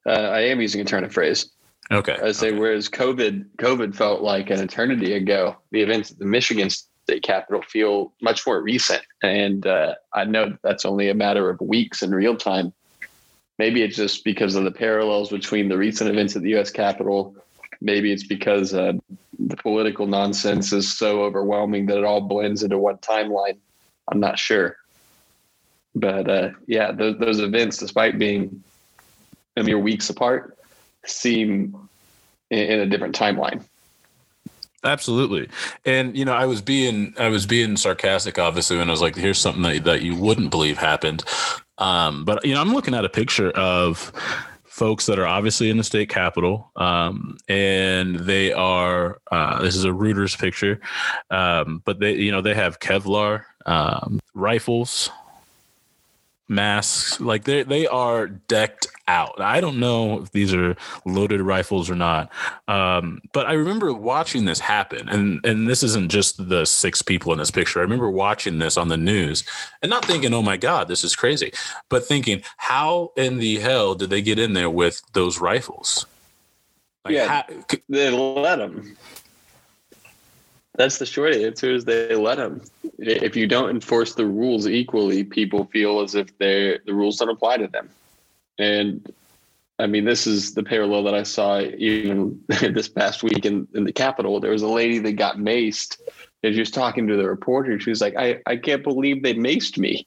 [0.04, 1.48] Uh, I am using a turn of phrase.
[1.92, 2.16] Okay.
[2.20, 2.58] I say, okay.
[2.58, 5.56] whereas COVID, COVID felt like an eternity ago.
[5.70, 10.56] The events at the Michigan State Capitol feel much more recent, and uh, I know
[10.64, 12.72] that's only a matter of weeks in real time.
[13.58, 16.70] Maybe it's just because of the parallels between the recent events at the U.S.
[16.70, 17.34] Capitol.
[17.80, 18.92] Maybe it's because uh,
[19.38, 23.58] the political nonsense is so overwhelming that it all blends into one timeline.
[24.08, 24.76] I'm not sure,
[25.94, 28.62] but uh, yeah, those, those events, despite being
[29.56, 30.56] a mere weeks apart,
[31.04, 31.76] seem
[32.50, 33.64] in, in a different timeline.
[34.84, 35.48] Absolutely.
[35.84, 39.16] And you know, I was being I was being sarcastic obviously when I was like
[39.16, 41.24] here's something that that you wouldn't believe happened.
[41.78, 44.12] Um, but you know, I'm looking at a picture of
[44.76, 49.84] folks that are obviously in the state capitol um, and they are uh, this is
[49.84, 50.78] a Reuters picture
[51.30, 55.10] um, but they you know they have kevlar um, rifles
[56.48, 59.40] masks like they they are decked out.
[59.40, 62.30] I don't know if these are loaded rifles or not
[62.66, 67.32] um, but i remember watching this happen and and this isn't just the six people
[67.32, 67.80] in this picture.
[67.80, 69.44] I remember watching this on the news
[69.82, 71.52] and not thinking oh my god this is crazy
[71.88, 76.06] but thinking how in the hell did they get in there with those rifles?
[77.04, 77.28] Like, yeah.
[77.28, 77.44] how,
[77.88, 78.96] they let them
[80.76, 82.62] that's the short answer is they let them.
[82.98, 87.30] If you don't enforce the rules equally, people feel as if they the rules don't
[87.30, 87.90] apply to them.
[88.58, 89.12] And
[89.78, 93.84] I mean, this is the parallel that I saw even this past week in, in
[93.84, 94.40] the Capitol.
[94.40, 95.98] There was a lady that got maced
[96.42, 97.78] and she was talking to the reporter.
[97.80, 100.06] She was like, I, I can't believe they maced me.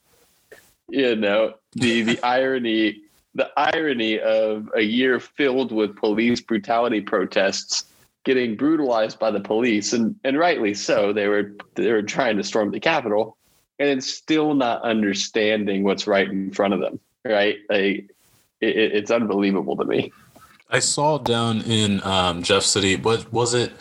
[0.88, 3.02] You know, the the irony
[3.36, 7.86] the irony of a year filled with police brutality protests
[8.30, 11.12] getting brutalized by the police, and and rightly so.
[11.12, 13.38] They were they were trying to storm the Capitol,
[13.80, 17.00] and it's still not understanding what's right in front of them.
[17.26, 18.12] Right, like
[18.62, 20.14] it, it's unbelievable to me.
[20.70, 22.98] I saw down in um, Jeff City.
[22.98, 23.72] What was it?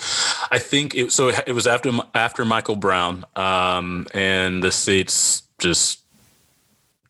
[0.50, 1.12] I think it.
[1.12, 6.04] So it was after after Michael Brown, um, and the states just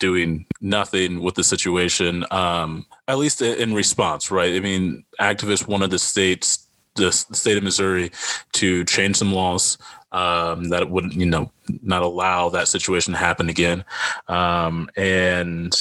[0.01, 4.55] doing nothing with the situation, um, at least in response, right?
[4.55, 6.68] I mean, activists wanted the states,
[7.03, 8.11] the state of Missouri,
[8.53, 9.79] to change some laws
[10.13, 11.51] um, that would, you know,
[11.83, 13.85] not allow that situation to happen again.
[14.27, 15.75] Um, and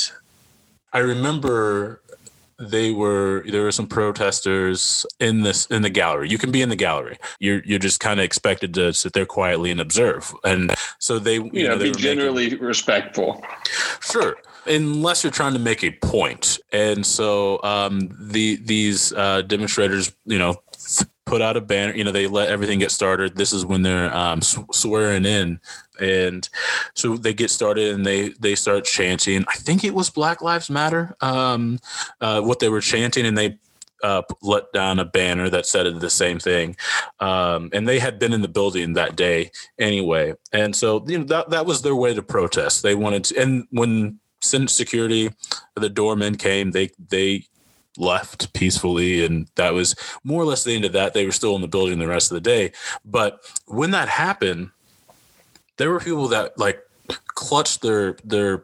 [0.93, 2.01] I remember
[2.59, 6.29] they were there were some protesters in this in the gallery.
[6.29, 7.17] You can be in the gallery.
[7.39, 10.33] You're you're just kind of expected to sit there quietly and observe.
[10.43, 13.43] And so they you yeah, know be generally making, respectful.
[14.01, 16.59] Sure unless you're trying to make a point.
[16.73, 20.61] And so um the these uh demonstrators you know
[21.27, 21.93] put out a banner.
[21.93, 23.35] You know, they let everything get started.
[23.35, 25.59] This is when they're um, swearing in,
[25.99, 26.49] and
[26.95, 29.45] so they get started and they they start chanting.
[29.47, 31.15] I think it was Black Lives Matter.
[31.21, 31.79] Um,
[32.21, 33.59] uh, what they were chanting, and they
[34.03, 36.75] uh, let down a banner that said the same thing.
[37.19, 40.33] Um, and they had been in the building that day anyway.
[40.53, 42.83] And so, you know, that, that was their way to protest.
[42.83, 45.31] They wanted to, and when security,
[45.75, 47.47] the doormen came, they, they
[47.97, 51.13] left peacefully and that was more or less the end of that.
[51.13, 52.71] They were still in the building the rest of the day.
[53.03, 54.71] But when that happened
[55.77, 56.81] there were people that like
[57.27, 58.63] clutched their their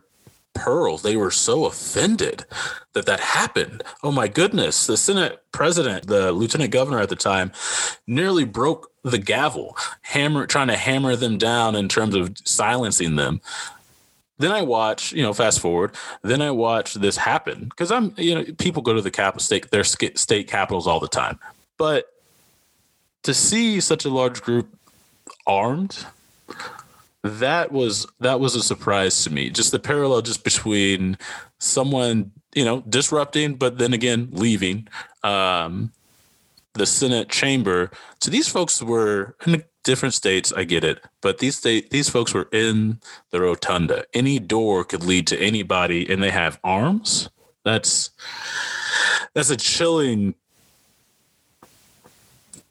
[0.53, 1.01] pearls.
[1.01, 2.45] They were so offended
[2.93, 3.83] that that happened.
[4.03, 4.85] Oh my goodness.
[4.85, 7.51] The senate president the lieutenant governor at the time
[8.07, 13.41] nearly broke the gavel hammer trying to hammer them down in terms of silencing them
[14.39, 15.95] then I watch, you know, fast forward.
[16.21, 19.69] Then I watch this happen because I'm, you know, people go to the capital state,
[19.71, 21.39] their state capitals all the time.
[21.77, 22.11] But
[23.23, 24.67] to see such a large group
[25.45, 26.05] armed,
[27.23, 29.49] that was that was a surprise to me.
[29.49, 31.17] Just the parallel just between
[31.59, 34.87] someone, you know, disrupting, but then again leaving
[35.23, 35.91] um,
[36.73, 37.91] the Senate chamber.
[38.19, 42.33] So these folks were in different states i get it but these state these folks
[42.33, 42.99] were in
[43.31, 44.05] the rotunda.
[44.13, 47.29] Any door could lead to anybody and they have arms?
[47.63, 48.11] That's
[49.33, 50.35] that's a chilling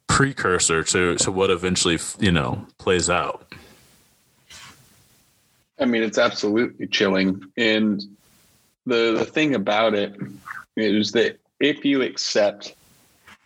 [0.07, 3.51] precursor to to what eventually you know plays out.
[5.79, 8.03] I mean it's absolutely chilling and
[8.85, 10.15] the the thing about it
[10.77, 12.75] is that if you accept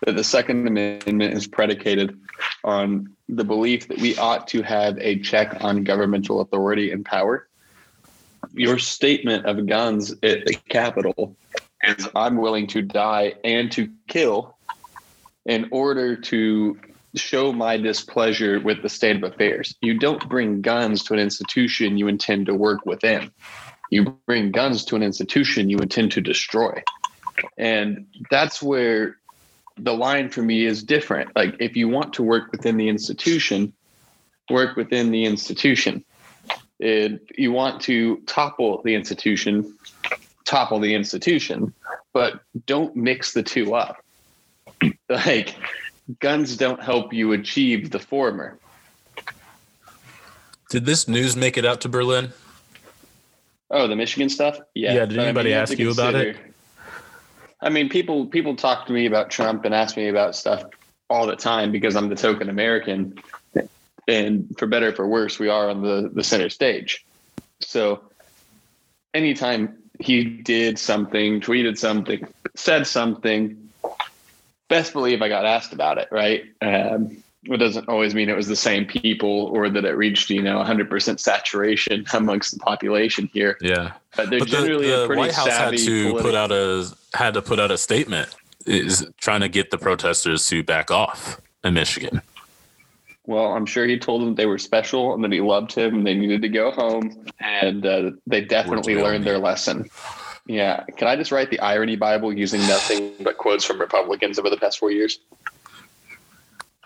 [0.05, 2.19] that the second amendment is predicated
[2.63, 7.47] on the belief that we ought to have a check on governmental authority and power.
[8.53, 11.35] Your statement of guns at the Capitol
[11.83, 14.57] is I'm willing to die and to kill
[15.45, 16.77] in order to
[17.15, 19.75] show my displeasure with the state of affairs.
[19.81, 23.31] You don't bring guns to an institution you intend to work within.
[23.89, 26.83] You bring guns to an institution you intend to destroy.
[27.57, 29.17] And that's where
[29.77, 31.35] the line for me is different.
[31.35, 33.73] Like if you want to work within the institution,
[34.49, 36.03] work within the institution.
[36.79, 39.77] If you want to topple the institution,
[40.45, 41.73] topple the institution,
[42.13, 43.97] but don't mix the two up.
[45.09, 45.55] like
[46.19, 48.57] guns don't help you achieve the former.
[50.69, 52.33] Did this news make it out to Berlin?
[53.69, 54.59] Oh, the Michigan stuff?
[54.73, 54.93] Yeah.
[54.93, 55.05] Yeah.
[55.05, 56.37] Did anybody I mean, ask you about it?
[57.61, 60.65] I mean, people people talk to me about Trump and ask me about stuff
[61.09, 63.15] all the time because I'm the token American,
[64.07, 67.05] and for better for worse, we are on the the center stage.
[67.61, 68.03] So,
[69.13, 73.69] anytime he did something, tweeted something, said something,
[74.67, 76.09] best believe I got asked about it.
[76.11, 76.45] Right.
[76.61, 80.41] Um, it doesn't always mean it was the same people or that it reached you
[80.41, 83.57] know 100% saturation amongst the population here.
[83.61, 83.93] Yeah.
[84.15, 86.91] But they're but generally the, the a pretty white house had to put out a
[87.13, 91.39] had to put out a statement is trying to get the protesters to back off
[91.63, 92.21] in michigan.
[93.25, 96.07] Well i'm sure he told them they were special and that he loved him and
[96.07, 97.25] they needed to go home.
[97.39, 99.89] And uh, they definitely learned their lesson.
[100.47, 100.83] Yeah.
[100.95, 104.57] Can i just write the irony bible using nothing but quotes from republicans over the
[104.57, 105.19] past four years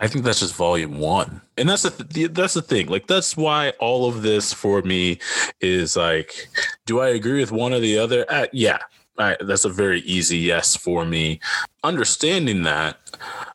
[0.02, 2.88] I think that's just volume one, and that's the th- that's the thing.
[2.88, 5.20] Like that's why all of this for me
[5.62, 6.50] is like,
[6.88, 8.26] do I agree with one or the other?
[8.28, 8.80] Uh, yeah,
[9.20, 11.40] I, that's a very easy yes for me.
[11.84, 12.98] Understanding that,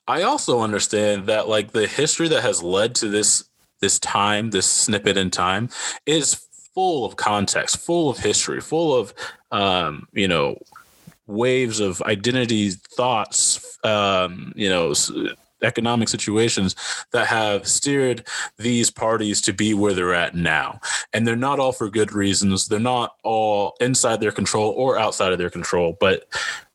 [0.06, 3.44] I also understand that like the history that has led to this
[3.80, 5.68] this time, this snippet in time,
[6.06, 6.34] is
[6.74, 9.12] full of context, full of history, full of
[9.50, 10.62] um, you know
[11.26, 14.94] waves of identity thoughts um, you know
[15.66, 16.76] economic situations
[17.12, 20.80] that have steered these parties to be where they're at now.
[21.12, 22.68] And they're not all for good reasons.
[22.68, 25.96] They're not all inside their control or outside of their control.
[25.98, 26.24] But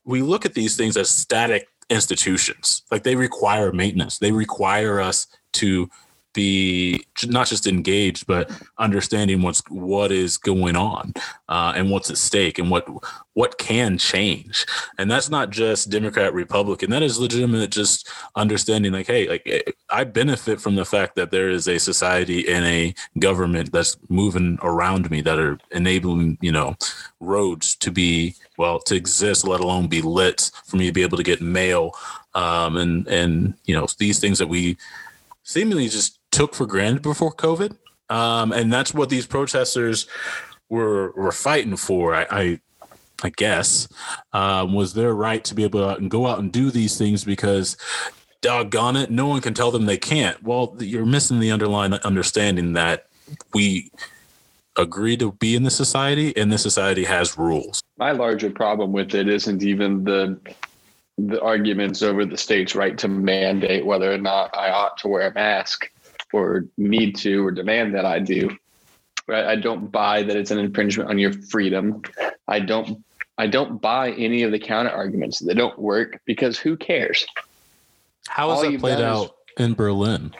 [0.04, 2.82] we look at these things as static institutions.
[2.90, 4.18] Like they require maintenance.
[4.18, 5.88] They require us to
[6.32, 11.12] be not just engaged, but understanding what's what is going on
[11.48, 12.86] uh, and what's at stake and what
[13.34, 14.66] what can change.
[14.98, 16.90] And that's not just Democrat Republican.
[16.90, 17.70] That is legitimate.
[17.70, 21.78] Just understanding, like, hey, like eh, I benefit from the fact that there is a
[21.78, 26.76] society and a government that's moving around me that are enabling, you know,
[27.20, 31.16] roads to be well to exist, let alone be lit for me to be able
[31.16, 31.94] to get mail
[32.34, 34.76] um, and and you know these things that we
[35.42, 37.76] seemingly just took for granted before COVID.
[38.10, 40.06] Um, and that's what these protesters
[40.68, 42.14] were were fighting for.
[42.14, 42.60] I, I,
[43.22, 43.88] I guess
[44.32, 47.76] um, was their right to be able to go out and do these things because
[48.40, 50.42] doggone it, no one can tell them they can't.
[50.42, 53.06] Well, you're missing the underlying understanding that
[53.54, 53.90] we
[54.76, 57.82] agree to be in the society and this society has rules.
[57.98, 60.38] My larger problem with it isn't even the
[61.18, 65.28] the arguments over the state's right to mandate whether or not I ought to wear
[65.28, 65.90] a mask
[66.32, 68.56] or need to or demand that I do.
[69.26, 69.44] Right?
[69.44, 72.02] I don't buy that it's an infringement on your freedom.
[72.48, 73.04] I don't
[73.38, 75.38] I don't buy any of the counter arguments.
[75.38, 77.26] They don't work because who cares?
[78.28, 80.34] How has that played out is, in Berlin?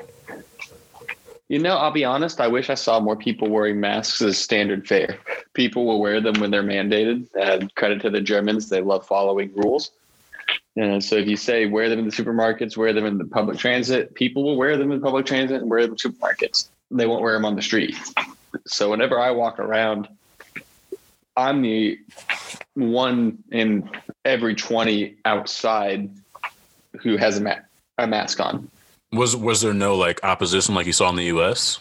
[1.48, 2.40] You know, I'll be honest.
[2.40, 5.18] I wish I saw more people wearing masks as standard fare.
[5.54, 7.28] People will wear them when they're mandated.
[7.34, 9.90] And credit to the Germans; they love following rules.
[10.76, 13.58] And so if you say wear them in the supermarkets, wear them in the public
[13.58, 16.68] transit, people will wear them in public transit and wear them in supermarkets.
[16.90, 17.96] They won't wear them on the street.
[18.66, 20.08] So whenever I walk around,
[21.36, 21.98] I'm the
[22.74, 23.88] one in
[24.24, 26.10] every 20 outside
[27.00, 27.56] who has a, ma-
[27.98, 28.70] a mask on.
[29.12, 31.78] Was was there no like opposition like you saw in the US?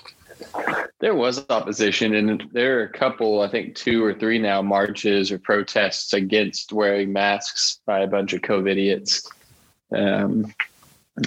[0.99, 5.31] There was opposition, and there are a couple, I think two or three now, marches
[5.31, 9.27] or protests against wearing masks by a bunch of COVID idiots.
[9.95, 10.53] Um,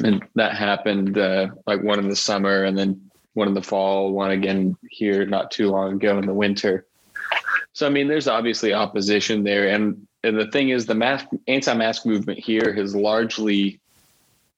[0.03, 4.12] and that happened uh, like one in the summer, and then one in the fall,
[4.12, 6.87] one again here not too long ago in the winter.
[7.73, 12.07] So I mean, there's obviously opposition there, and and the thing is, the mask anti-mask
[12.07, 13.81] movement here has largely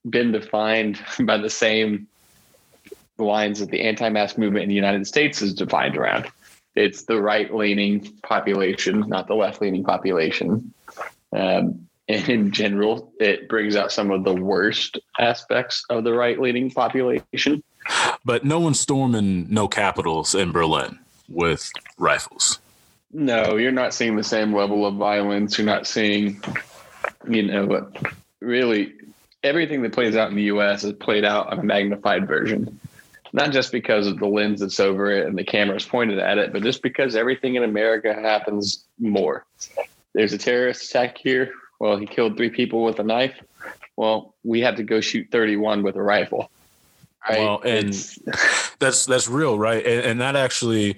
[0.09, 2.07] been defined by the same
[3.17, 6.27] the lines that the anti-mask movement in the United States is defined around.
[6.75, 10.75] It's the right-leaning population, not the left-leaning population.
[11.33, 16.71] Um, and in general, it brings out some of the worst aspects of the right-leaning
[16.71, 17.63] population.
[18.25, 20.99] But no one's storming no capitals in Berlin
[21.29, 22.61] with rifles.
[23.13, 25.57] No, you're not seeing the same level of violence.
[25.57, 26.43] You're not seeing,
[27.29, 27.91] you know,
[28.41, 28.93] really
[29.43, 30.85] everything that plays out in the U.S.
[30.85, 32.79] is played out on a magnified version
[33.37, 36.55] not just because of the lens that's over it and the camera's pointed at it,
[36.55, 39.45] but just because everything in America happens more.
[40.15, 41.53] There's a terrorist attack here.
[41.79, 43.39] Well, he killed three people with a knife.
[43.95, 46.51] Well, we had to go shoot 31 with a rifle.
[47.29, 47.41] Right?
[47.41, 47.89] Well, and
[48.79, 49.85] that's that's real, right?
[49.85, 50.97] And, and, that actually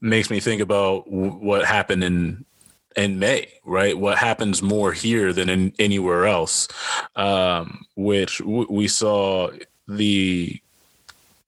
[0.00, 2.44] makes me think about what happened in
[2.96, 3.98] in May, right?
[3.98, 6.68] What happens more here than in anywhere else,
[7.16, 9.50] um, which w- we saw
[9.88, 10.60] the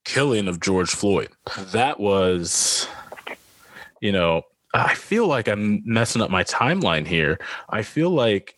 [0.05, 1.31] killing of George Floyd.
[1.73, 2.89] That was,
[4.01, 4.43] you know,
[4.75, 7.39] I feel like I'm messing up my timeline here.
[7.69, 8.57] I feel like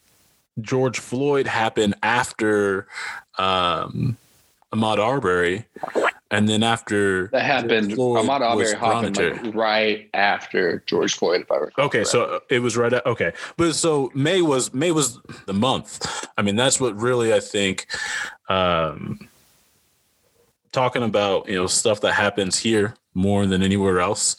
[0.60, 2.86] George Floyd happened after
[3.38, 4.16] um,
[4.72, 5.66] Ahmaud Arbery,
[6.30, 11.42] and then after that happened, Ahmaud Arbery happened like right after George Floyd.
[11.42, 11.86] If I recall.
[11.86, 12.92] Okay, so it was right.
[12.92, 16.28] At, okay, but so May was May was the month.
[16.38, 17.86] I mean, that's what really I think.
[18.48, 19.28] Um,
[20.74, 24.36] talking about you know stuff that happens here more than anywhere else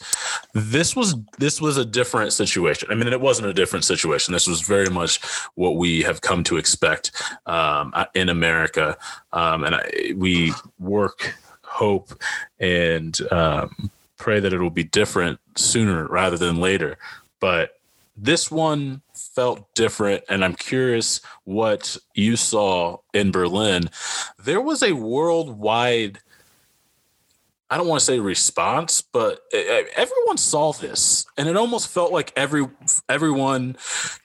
[0.54, 2.88] this was this was a different situation.
[2.90, 4.32] I mean it wasn't a different situation.
[4.32, 5.22] This was very much
[5.54, 7.10] what we have come to expect
[7.46, 8.96] um, in america.
[9.32, 12.12] Um, and I, we work hope
[12.58, 16.96] and um, pray that it will be different sooner rather than later.
[17.40, 17.78] But
[18.16, 23.90] this one felt different and i'm curious what you saw in berlin.
[24.42, 26.20] There was a worldwide
[27.68, 32.32] I don't want to say response, but everyone saw this, and it almost felt like
[32.36, 32.64] every
[33.08, 33.76] everyone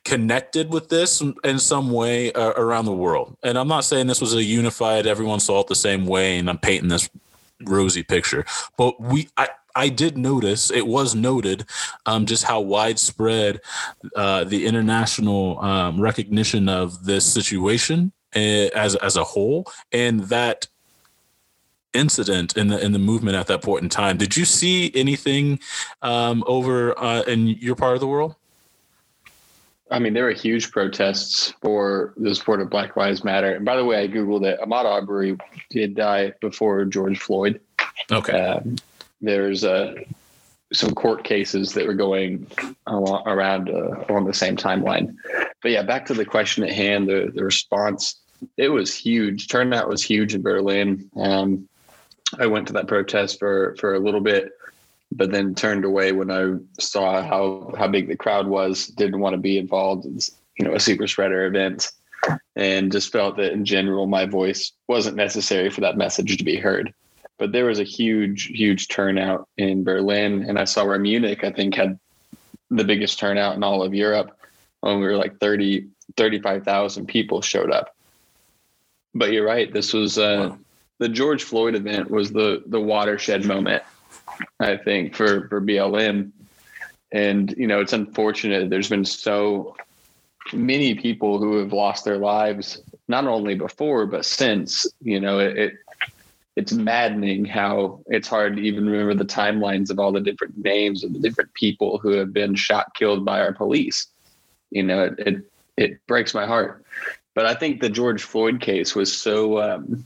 [0.05, 3.35] connected with this in some way uh, around the world.
[3.43, 6.49] And I'm not saying this was a unified, everyone saw it the same way, and
[6.49, 7.09] I'm painting this
[7.65, 8.45] rosy picture,
[8.77, 11.65] but we, I, I did notice it was noted
[12.05, 13.61] um, just how widespread
[14.15, 20.67] uh, the international um, recognition of this situation uh, as as a whole, and that
[21.93, 24.17] incident in the in the movement at that point in time.
[24.17, 25.59] Did you see anything
[26.01, 28.35] um, over uh, in your part of the world?
[29.91, 33.55] I mean, there were huge protests for the support of Black Lives Matter.
[33.55, 34.57] And by the way, I googled it.
[34.61, 35.37] Ahmaud Arbery
[35.69, 37.59] did die before George Floyd.
[38.09, 38.39] Okay.
[38.39, 38.77] Um,
[39.19, 39.95] there's uh,
[40.71, 42.47] some court cases that were going
[42.87, 45.13] along, around uh, along the same timeline.
[45.61, 48.15] But yeah, back to the question at hand, the, the response,
[48.55, 49.49] it was huge.
[49.49, 51.09] Turnout was huge in Berlin.
[51.17, 51.67] Um,
[52.39, 54.51] I went to that protest for, for a little bit,
[55.11, 59.33] but then turned away when I saw how, how big the crowd was, didn't want
[59.33, 60.19] to be involved in,
[60.57, 61.91] you know, a super spreader event
[62.55, 66.55] and just felt that in general, my voice wasn't necessary for that message to be
[66.55, 66.93] heard
[67.41, 70.45] but there was a huge, huge turnout in Berlin.
[70.47, 71.97] And I saw where Munich, I think, had
[72.69, 74.37] the biggest turnout in all of Europe
[74.81, 77.95] when we were like 30, 35,000 people showed up.
[79.15, 79.73] But you're right.
[79.73, 80.59] This was uh, wow.
[81.01, 83.81] The George Floyd event was the the watershed moment,
[84.59, 86.31] I think, for for BLM.
[87.11, 88.69] And you know, it's unfortunate.
[88.69, 89.75] There's been so
[90.53, 94.85] many people who have lost their lives, not only before but since.
[95.01, 95.73] You know, it, it
[96.55, 101.03] it's maddening how it's hard to even remember the timelines of all the different names
[101.03, 104.07] of the different people who have been shot killed by our police
[104.69, 106.83] you know it it, it breaks my heart
[107.35, 110.05] but i think the george floyd case was so um,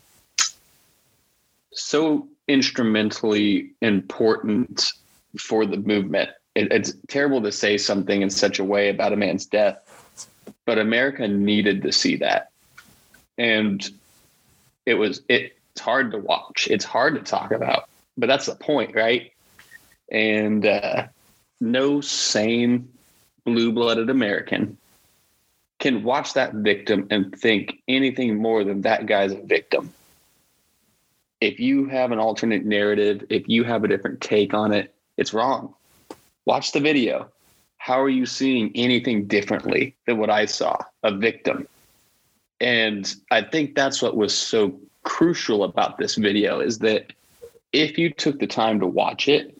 [1.76, 4.92] so instrumentally important
[5.38, 9.16] for the movement it, it's terrible to say something in such a way about a
[9.16, 10.28] man's death
[10.66, 12.52] but america needed to see that
[13.38, 13.90] and
[14.86, 16.70] it was it it's hard to watch.
[16.72, 19.34] It's hard to talk about, but that's the point, right?
[20.10, 21.08] And uh,
[21.60, 22.88] no sane
[23.44, 24.78] blue blooded American
[25.80, 29.94] can watch that victim and think anything more than that guy's a victim.
[31.46, 35.32] If you have an alternate narrative, if you have a different take on it, it's
[35.32, 35.76] wrong.
[36.46, 37.30] Watch the video.
[37.78, 40.76] How are you seeing anything differently than what I saw?
[41.04, 41.68] A victim.
[42.60, 47.14] And I think that's what was so crucial about this video is that
[47.74, 49.56] if you took the time to watch it,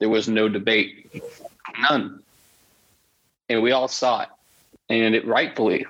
[0.00, 1.22] there was no debate,
[1.78, 2.22] none.
[3.48, 4.28] And we all saw it.
[4.90, 5.86] And it rightfully,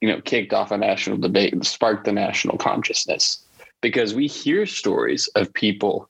[0.00, 3.40] you know, kicked off a national debate and sparked the national consciousness
[3.84, 6.08] because we hear stories of people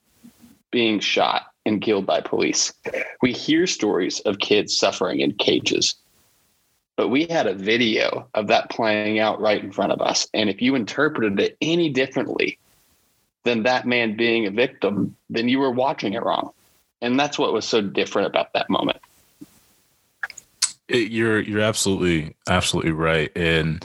[0.71, 2.73] being shot and killed by police.
[3.21, 5.95] We hear stories of kids suffering in cages
[6.95, 10.27] but we had a video of that playing out right in front of us.
[10.33, 12.57] And if you interpreted it any differently
[13.43, 16.51] than that man being a victim, then you were watching it wrong.
[17.01, 18.97] And that's what was so different about that moment.
[20.87, 23.83] It, you're you're absolutely absolutely right, and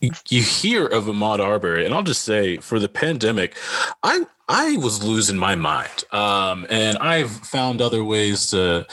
[0.00, 3.56] you hear of Ahmaud Arbery, and I'll just say for the pandemic,
[4.02, 8.86] I I was losing my mind, um, and I've found other ways to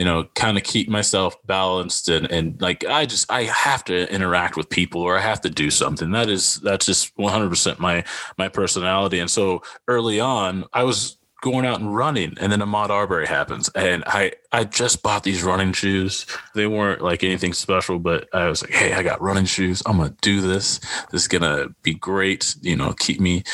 [0.00, 4.10] you know, kind of keep myself balanced and, and like I just I have to
[4.10, 6.10] interact with people or I have to do something.
[6.12, 8.02] That is that's just 100% my
[8.38, 9.18] my personality.
[9.18, 13.70] And so early on, I was going out and running and then Ahmaud Arbery happens
[13.74, 16.26] and I I just bought these running shoes.
[16.54, 19.82] They weren't like anything special, but I was like, hey, I got running shoes.
[19.86, 20.80] I'm gonna do this.
[21.10, 23.44] This is gonna be great, you know, keep me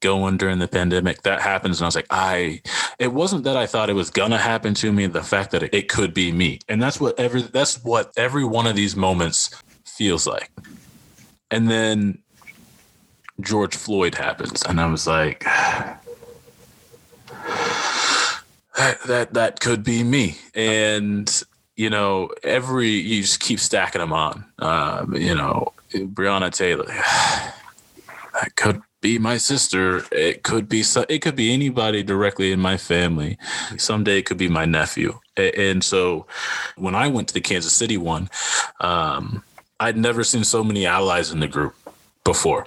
[0.00, 1.22] going during the pandemic.
[1.22, 2.60] That happens and I was like, I
[2.98, 5.74] it wasn't that I thought it was gonna happen to me, the fact that it,
[5.74, 6.58] it could be me.
[6.68, 9.50] And that's what every that's what every one of these moments
[9.86, 10.50] feels like.
[11.50, 12.18] And then
[13.40, 15.46] George Floyd happens and I was like
[18.76, 20.36] that that that could be me.
[20.54, 21.42] And
[21.76, 24.44] you know every you just keep stacking them on.
[24.58, 30.04] Um, you know breonna taylor that could be my sister.
[30.12, 33.38] It could be so, it could be anybody directly in my family.
[33.78, 35.18] Someday it could be my nephew.
[35.36, 36.26] And so
[36.76, 38.28] when i went to the kansas city one
[38.80, 39.42] um,
[39.80, 41.74] i'd never seen so many allies in the group
[42.24, 42.66] before.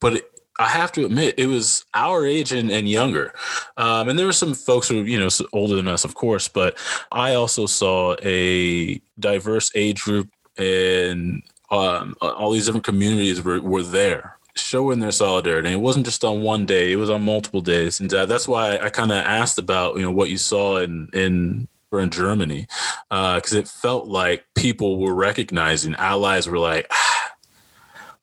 [0.00, 0.29] But it,
[0.60, 3.32] I have to admit, it was our age and, and younger.
[3.78, 6.76] Um, and there were some folks who, you know, older than us, of course, but
[7.10, 13.82] I also saw a diverse age group and um, all these different communities were, were
[13.82, 15.68] there showing their solidarity.
[15.68, 18.00] And it wasn't just on one day, it was on multiple days.
[18.00, 21.08] And uh, that's why I kind of asked about, you know, what you saw in,
[21.14, 22.66] in, in Germany,
[23.08, 27.19] because uh, it felt like people were recognizing allies were like, ah,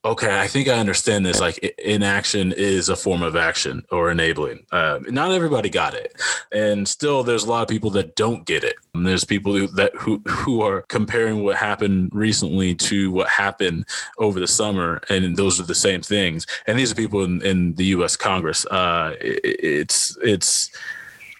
[0.06, 1.40] okay, I think I understand this.
[1.40, 4.66] Like inaction is a form of action or enabling.
[4.72, 6.20] Uh, not everybody got it,
[6.52, 8.76] and still, there's a lot of people that don't get it.
[8.94, 13.86] And there's people who, that who who are comparing what happened recently to what happened
[14.18, 16.46] over the summer, and those are the same things.
[16.68, 18.16] And these are people in, in the U.S.
[18.16, 18.66] Congress.
[18.66, 20.72] Uh, it, it's it's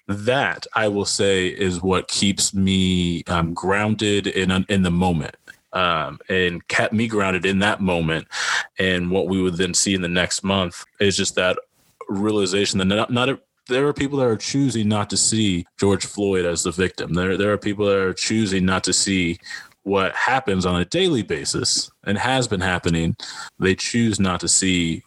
[0.08, 5.36] that I will say is what keeps me um, grounded in in the moment
[5.78, 8.28] um, and kept me grounded in that moment.
[8.80, 11.60] And what we would then see in the next month is just that
[12.10, 16.46] realization that not, not there are people that are choosing not to see George Floyd
[16.46, 17.14] as the victim.
[17.14, 19.38] There there are people that are choosing not to see
[19.84, 23.16] what happens on a daily basis and has been happening.
[23.60, 25.04] They choose not to see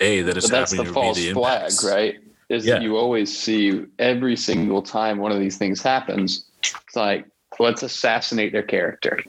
[0.00, 1.84] a that it's but that's the false the flag, impacts.
[1.84, 2.14] right?
[2.48, 2.74] Is Yeah.
[2.74, 6.44] that you always see every single time one of these things happens.
[6.62, 7.24] It's like
[7.58, 9.20] let's assassinate their character.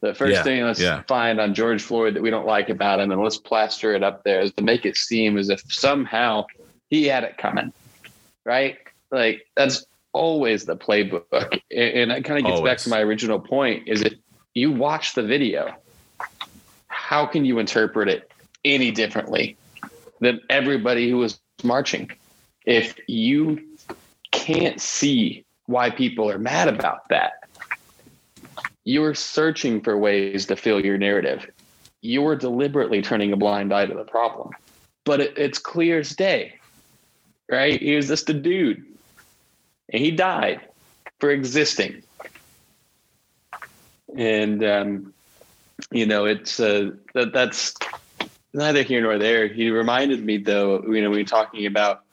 [0.00, 1.02] The first Yeah, thing let's yeah.
[1.08, 4.22] find on George Floyd that we don't like about him, and let's plaster it up
[4.24, 6.46] there is to make it seem as if somehow
[6.88, 7.72] he had it coming,
[8.44, 8.78] right?
[9.10, 11.24] Like that's always the playbook,
[11.70, 14.14] and, it kind of gets back to my original point: is if
[14.54, 15.74] you watch the video,
[16.86, 18.30] how can you interpret it
[18.64, 19.56] any differently
[20.20, 22.10] than everybody who was marching?
[22.66, 23.66] If you
[24.30, 27.32] can't see why people are mad about that,
[28.88, 31.46] you are searching for ways to fill your narrative.
[32.00, 34.52] You are deliberately turning a blind eye to the problem.
[35.04, 36.54] But it, it's clear as day,
[37.50, 37.78] right?
[37.78, 38.82] He was just a dude,
[39.92, 40.62] and he died
[41.18, 42.02] for existing.
[44.16, 45.12] And um,
[45.90, 47.74] you know, it's uh, that that's
[48.54, 49.48] neither here nor there.
[49.48, 52.04] He reminded me, though, you know, we were talking about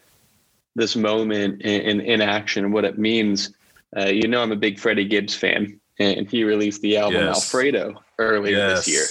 [0.76, 3.54] this moment in, in, in action and what it means.
[3.96, 7.36] Uh, you know, I'm a big Freddie Gibbs fan, and he released the album Yes.
[7.38, 8.86] Alfredo earlier Yes.
[8.86, 9.06] this year.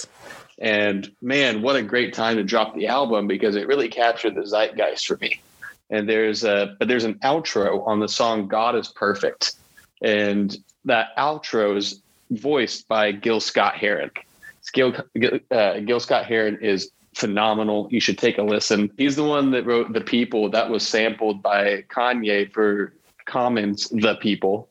[0.59, 4.45] And man, what a great time to drop the album because it really captured the
[4.45, 5.41] zeitgeist for me.
[5.89, 9.53] And there's a but there's an outro on the song God is Perfect.
[10.01, 10.55] And
[10.85, 14.11] that outro is voiced by Gil Scott Heron.
[14.73, 14.95] Gil,
[15.51, 17.87] uh, Gil Scott Heron is phenomenal.
[17.91, 18.91] You should take a listen.
[18.97, 22.93] He's the one that wrote The People that was sampled by Kanye for
[23.25, 24.67] Common's The People.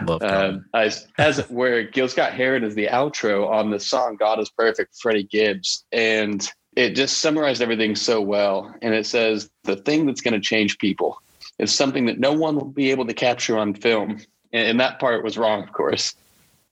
[0.00, 4.38] Love Um, as as where Gil Scott Heron is the outro on the song "God
[4.40, 8.74] Is Perfect," Freddie Gibbs, and it just summarized everything so well.
[8.82, 11.20] And it says the thing that's going to change people
[11.58, 14.20] is something that no one will be able to capture on film,
[14.52, 16.14] and, and that part was wrong, of course.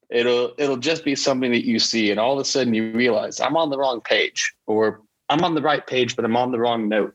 [0.09, 3.41] It'll it'll just be something that you see, and all of a sudden you realize
[3.41, 6.61] I'm on the wrong page, or I'm on the right page, but I'm on the
[6.61, 7.15] wrong note,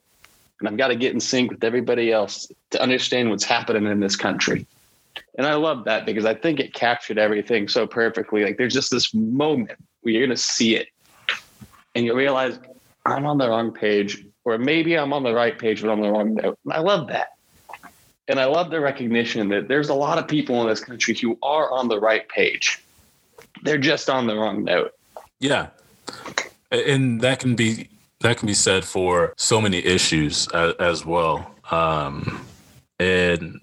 [0.60, 4.02] and I've got to get in sync with everybody else to understand what's happening in
[4.02, 4.68] this country.
[5.38, 8.44] And I love that because I think it captured everything so perfectly.
[8.44, 10.88] Like there's just this moment where you're going to see it
[11.96, 12.60] and you realize
[13.06, 16.12] I'm on the wrong page, or maybe I'm on the right page, but on the
[16.12, 16.58] wrong note.
[16.64, 17.30] And I love that.
[18.28, 21.38] And I love the recognition that there's a lot of people in this country who
[21.42, 22.84] are on the right page.
[23.64, 24.94] They're just on the wrong note.
[25.40, 25.68] Yeah,
[26.72, 27.90] and that can be
[28.22, 31.54] that can be said for so many issues as, as well.
[31.72, 32.46] Um,
[33.00, 33.60] and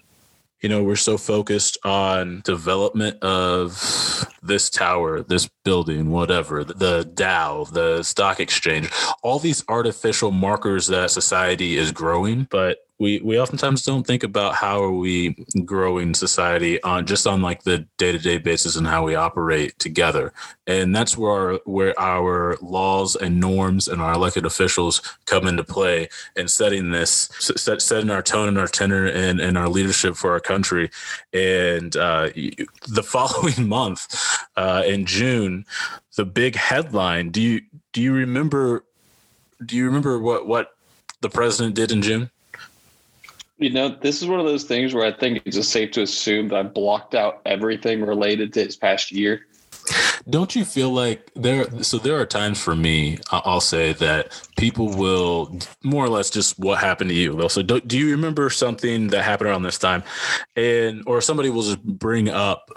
[0.60, 7.64] you know, we're so focused on development of this tower, this building, whatever, the Dow,
[7.64, 8.90] the stock exchange,
[9.22, 14.54] all these artificial markers that society is growing, but we we oftentimes don't think about
[14.54, 19.14] how are we growing society on just on like the day-to-day basis and how we
[19.14, 20.32] operate together.
[20.66, 25.62] And that's where our, where our laws and norms and our elected officials come into
[25.62, 30.16] play in setting this set, setting our tone and our tenor and, and our leadership
[30.16, 30.90] for our country.
[31.32, 32.30] And uh,
[32.88, 34.16] the following month
[34.56, 35.64] uh, in june
[36.16, 37.60] the big headline do you
[37.92, 38.84] do you remember
[39.64, 40.76] do you remember what what
[41.20, 42.30] the president did in june
[43.58, 46.02] You know, this is one of those things where I think it's just safe to
[46.02, 49.46] assume that I blocked out everything related to his past year.
[50.28, 54.88] don't you feel like there so there are times for me i'll say that people
[54.88, 57.34] will more or less just what happened to you.
[57.34, 60.02] They'll say do, do you remember something that happened around this time?
[60.56, 62.70] And or somebody will just bring up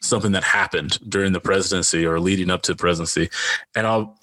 [0.00, 3.28] something that happened during the presidency or leading up to the presidency
[3.74, 4.16] and i'll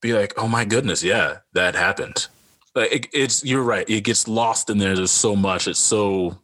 [0.00, 2.26] be like oh my goodness yeah that happened
[2.74, 6.38] like it, it's you're right it gets lost in there there's so much it's so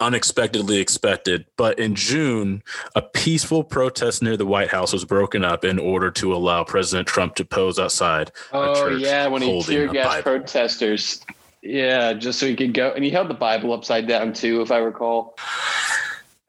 [0.00, 2.62] unexpectedly expected but in june
[2.94, 7.08] a peaceful protest near the white house was broken up in order to allow president
[7.08, 11.24] trump to pose outside Oh yeah, when he tear gas protesters.
[11.62, 14.70] Yeah, just so he could go, and he held the Bible upside down too, if
[14.70, 15.36] I recall.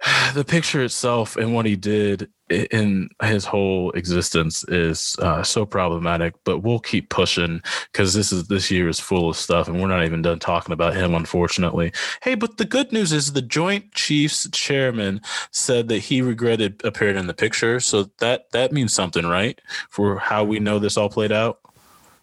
[0.34, 6.34] the picture itself and what he did in his whole existence is uh, so problematic
[6.44, 9.88] but we'll keep pushing because this is this year is full of stuff and we're
[9.88, 11.92] not even done talking about him unfortunately.
[12.22, 17.18] Hey but the good news is the joint chiefs chairman said that he regretted appearing
[17.18, 19.60] in the picture so that that means something right?
[19.90, 21.60] For how we know this all played out?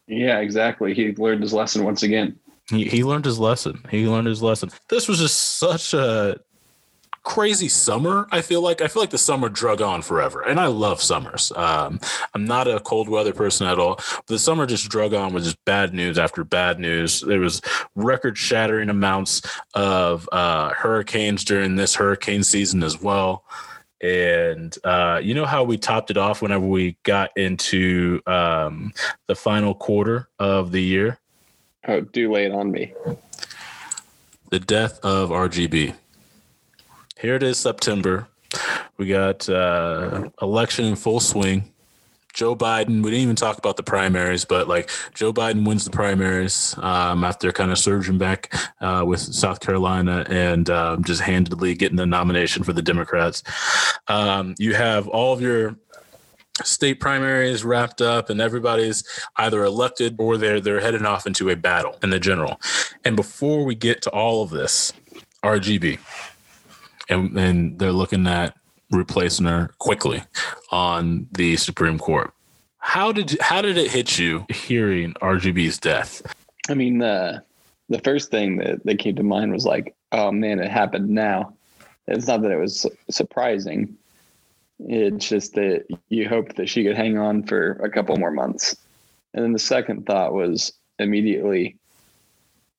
[0.07, 0.93] Yeah, exactly.
[0.93, 2.39] He learned his lesson once again.
[2.69, 3.85] he, he learned his lesson.
[3.91, 4.71] He learned his lesson.
[4.89, 6.41] This was just such a
[7.23, 8.27] crazy summer.
[8.31, 11.53] I feel like I feel like the summer drug on forever, and I love summers.
[11.55, 12.01] Um,
[12.35, 13.97] I'm not a cold weather person at all.
[13.97, 17.21] But the summer just drug on with just bad news after bad news.
[17.21, 17.61] There was
[17.95, 19.43] record shattering amounts
[19.75, 23.45] of uh, hurricanes during this hurricane season as well.
[24.03, 28.93] And uh, you know how we topped it off whenever we got into um,
[29.27, 31.19] the final quarter of the year?
[31.87, 32.95] Oh, do lay it on me.
[34.51, 35.95] The death of RGB.
[37.21, 38.29] Here it is, September.
[38.97, 41.71] We got uh, election in full swing.
[42.33, 43.03] Joe Biden.
[43.03, 47.25] We didn't even talk about the primaries, but like Joe Biden wins the primaries um,
[47.25, 52.07] after kind of surging back uh, with South Carolina and um, just handedly getting the
[52.07, 53.43] nomination for the Democrats.
[54.09, 55.77] Um, you have all of your
[56.63, 59.05] state primaries wrapped up and everybody's
[59.37, 62.61] either elected or they're they're heading off into a battle in the general.
[63.05, 64.95] And before we get to all of this,
[65.45, 65.99] RGB.
[67.11, 68.57] And, and they're looking at
[68.91, 70.23] replacing her quickly
[70.71, 72.33] on the Supreme Court.
[72.79, 76.23] How did how did it hit you hearing RGB's death?
[76.69, 77.41] I mean, uh,
[77.89, 81.55] the first thing that, that came to mind was like, oh man, it happened now.
[82.07, 83.97] It's not that it was surprising.
[84.81, 88.77] It's just that you hoped that she could hang on for a couple more months.
[89.35, 91.77] And then the second thought was immediately,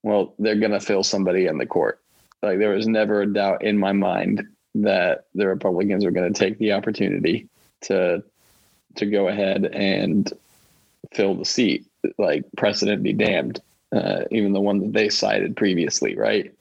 [0.04, 2.02] well, they're going to fill somebody in the court.
[2.42, 6.40] Like there was never a doubt in my mind that the Republicans were going to
[6.40, 7.48] take the opportunity
[7.82, 8.24] to
[8.96, 10.32] to go ahead and
[11.14, 11.86] fill the seat.
[12.18, 13.62] Like precedent be damned,
[13.92, 16.54] uh, even the one that they cited previously, right?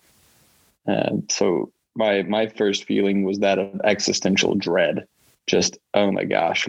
[0.87, 5.07] Uh, so my my first feeling was that of existential dread.
[5.47, 6.69] Just oh my gosh,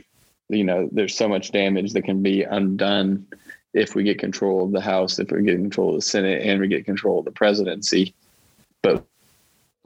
[0.50, 3.28] you know, there's so much damage that can be undone
[3.74, 6.60] if we get control of the House, if we get control of the Senate, and
[6.60, 8.14] we get control of the presidency.
[8.82, 9.06] But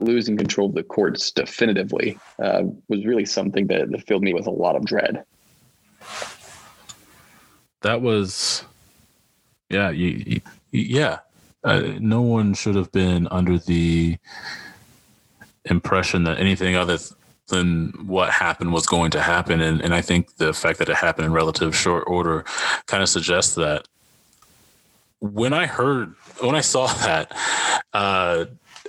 [0.00, 4.46] losing control of the courts definitively uh, was really something that, that filled me with
[4.46, 5.24] a lot of dread.
[7.82, 8.64] That was,
[9.68, 10.40] yeah, you, you,
[10.70, 11.18] yeah.
[11.64, 14.18] Uh, no one should have been under the
[15.64, 16.98] impression that anything other
[17.48, 20.96] than what happened was going to happen, and and I think the fact that it
[20.96, 22.44] happened in relative short order
[22.86, 23.86] kind of suggests that.
[25.20, 27.32] When I heard, when I saw that,
[27.92, 28.46] uh,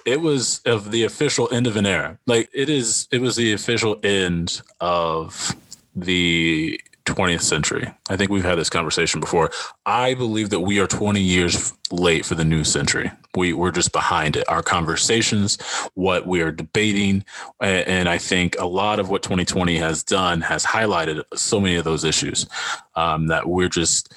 [0.07, 2.17] it was of the official end of an era.
[2.25, 5.53] Like it is, it was the official end of
[5.97, 7.93] the 20th century.
[8.09, 9.51] I think we've had this conversation before.
[9.85, 13.11] I believe that we are 20 years late for the new century.
[13.35, 14.47] We we're just behind it.
[14.47, 15.61] Our conversations,
[15.93, 17.25] what we are debating,
[17.59, 21.83] and I think a lot of what 2020 has done has highlighted so many of
[21.83, 22.47] those issues
[22.95, 24.13] um, that we're just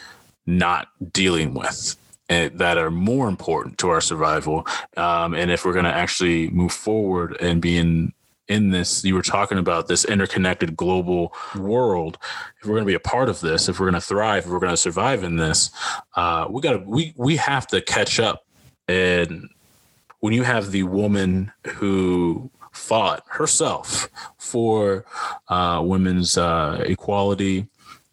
[0.46, 1.96] not dealing with
[2.30, 4.66] that are more important to our survival.
[4.96, 8.12] Um, and if we're going to actually move forward and be in
[8.46, 12.18] in this, you were talking about this interconnected global world.
[12.60, 14.50] If we're going to be a part of this, if we're going to thrive, if
[14.50, 15.70] we're going to survive in this,
[16.16, 18.44] uh, we got to we we have to catch up.
[18.88, 19.48] And
[20.18, 24.08] when you have the woman who fought herself
[24.38, 25.04] for
[25.48, 27.68] uh, women's uh, equality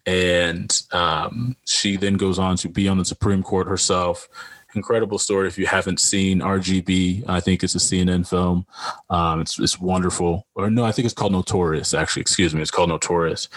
[0.08, 4.26] and um, she then goes on to be on the Supreme Court herself.
[4.74, 5.48] Incredible story.
[5.48, 8.66] If you haven't seen RGB, I think it's a CNN film.
[9.10, 10.46] Um, it's it's wonderful.
[10.54, 11.92] Or no, I think it's called Notorious.
[11.92, 13.48] Actually, excuse me, it's called Notorious,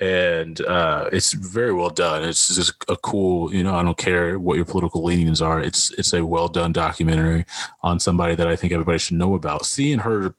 [0.00, 2.24] and uh, it's very well done.
[2.24, 3.52] It's just a cool.
[3.54, 5.60] You know, I don't care what your political leanings are.
[5.60, 7.46] It's it's a well done documentary
[7.82, 9.66] on somebody that I think everybody should know about.
[9.66, 10.34] Seeing her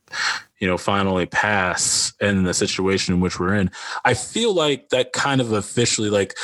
[0.62, 3.72] you know, finally pass in the situation in which we're in.
[4.06, 6.38] I feel like that kind of officially, like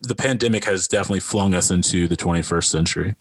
[0.00, 3.16] the pandemic has definitely flung us into the 21st century.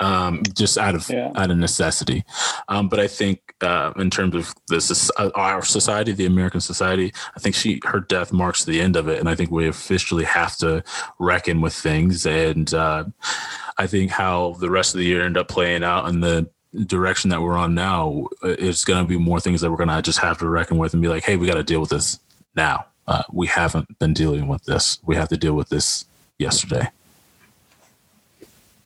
[0.00, 1.32] Um, just out of yeah.
[1.34, 2.22] out of necessity,
[2.68, 7.12] um, but I think uh, in terms of this uh, our society, the American society,
[7.36, 10.22] I think she her death marks the end of it, and I think we officially
[10.22, 10.84] have to
[11.18, 12.26] reckon with things.
[12.26, 13.06] And uh,
[13.76, 17.30] I think how the rest of the year end up playing out, and the direction
[17.30, 20.18] that we're on now, it's going to be more things that we're going to just
[20.18, 22.18] have to reckon with and be like, hey, we got to deal with this
[22.54, 22.86] now.
[23.06, 24.98] Uh, we haven't been dealing with this.
[25.04, 26.04] We have to deal with this
[26.38, 26.90] yesterday.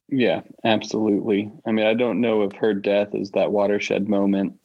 [0.08, 1.50] Yeah, absolutely.
[1.66, 4.58] I mean, I don't know if her death is that watershed moment.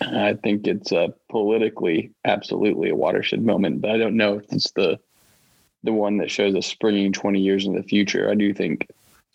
[0.00, 4.70] I think it's uh, politically absolutely a watershed moment, but I don't know if it's
[4.72, 4.98] the
[5.82, 8.30] the one that shows us springing 20 years in the future.
[8.30, 8.86] I do think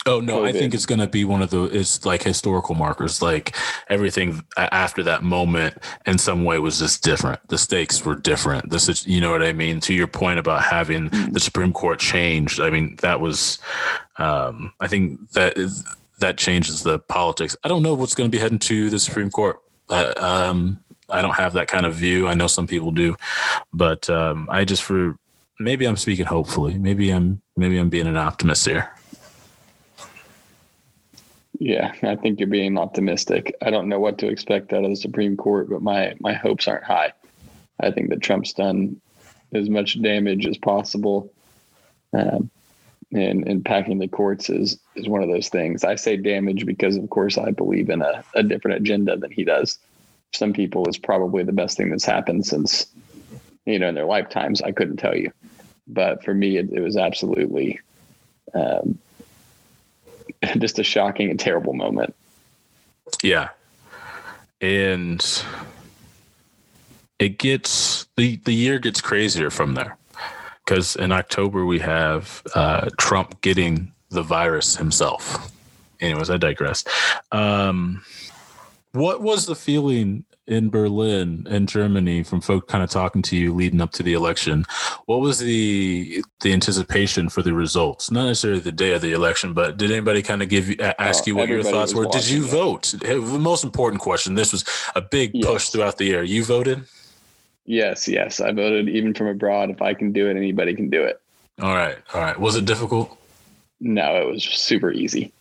[0.07, 0.47] Oh no, COVID.
[0.47, 3.23] I think it's going to be one of the it's like historical markers.
[3.23, 3.55] Like
[3.89, 7.39] everything after that moment, in some way, was just different.
[7.47, 8.69] The stakes were different.
[8.69, 9.79] This is, you know what I mean.
[9.81, 11.33] To your point about having mm.
[11.33, 13.57] the Supreme Court changed, I mean that was,
[14.17, 15.83] um, I think that is
[16.19, 17.57] that changes the politics.
[17.63, 19.59] I don't know what's going to be heading to the Supreme Court.
[19.89, 20.79] I, um,
[21.09, 22.27] I don't have that kind of view.
[22.27, 23.15] I know some people do,
[23.73, 25.17] but um, I just for
[25.59, 26.77] maybe I'm speaking hopefully.
[26.77, 28.94] Maybe I'm maybe I'm being an optimist here.
[31.59, 33.55] Yeah, I think you're being optimistic.
[33.61, 36.67] I don't know what to expect out of the Supreme Court, but my my hopes
[36.67, 37.13] aren't high.
[37.79, 38.99] I think that Trump's done
[39.53, 41.31] as much damage as possible.
[42.13, 42.49] Um,
[43.13, 45.83] and, and packing the courts is, is one of those things.
[45.83, 49.43] I say damage because, of course, I believe in a, a different agenda than he
[49.43, 49.77] does.
[50.33, 52.87] Some people is probably the best thing that's happened since,
[53.65, 54.61] you know, in their lifetimes.
[54.61, 55.31] I couldn't tell you.
[55.87, 57.79] But for me, it, it was absolutely
[58.53, 58.99] um,
[60.59, 62.15] just a shocking and terrible moment.
[63.21, 63.49] Yeah.
[64.61, 65.43] And
[67.19, 69.97] it gets the the year gets crazier from there
[70.65, 75.51] because in October we have uh, Trump getting the virus himself.
[76.01, 76.83] Anyways, I digress.
[77.31, 78.03] Um,
[78.91, 83.53] what was the feeling in Berlin and Germany from folk kind of talking to you
[83.53, 84.65] leading up to the election?
[85.05, 88.11] What was the the anticipation for the results?
[88.11, 91.23] Not necessarily the day of the election, but did anybody kind of give you ask
[91.23, 92.05] oh, you what your thoughts were?
[92.05, 92.93] Did you vote?
[92.99, 94.35] The most important question.
[94.35, 94.65] This was
[94.95, 95.45] a big yes.
[95.45, 96.23] push throughout the year.
[96.23, 96.85] You voted.
[97.65, 98.39] Yes, yes.
[98.39, 99.71] I voted even from abroad.
[99.71, 101.19] If I can do it, anybody can do it.
[101.59, 101.97] All right.
[102.13, 102.39] All right.
[102.39, 103.17] Was it difficult?
[103.79, 105.31] No, it was super easy.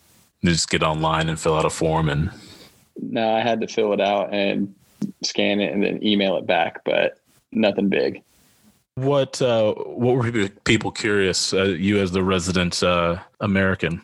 [0.40, 2.30] You just get online and fill out a form and
[3.00, 4.74] No, I had to fill it out and
[5.22, 7.18] scan it and then email it back, but
[7.52, 8.22] nothing big.
[8.96, 14.00] What uh what were people curious uh, you as the resident uh American?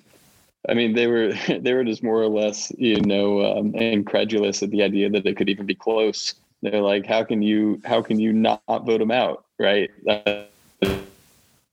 [0.69, 4.71] I mean, they were they were just more or less, you know, um, incredulous at
[4.71, 8.19] the idea that it could even be close they're like, how can you how can
[8.21, 9.45] you not vote them out?
[9.59, 9.91] Right.
[10.09, 10.47] I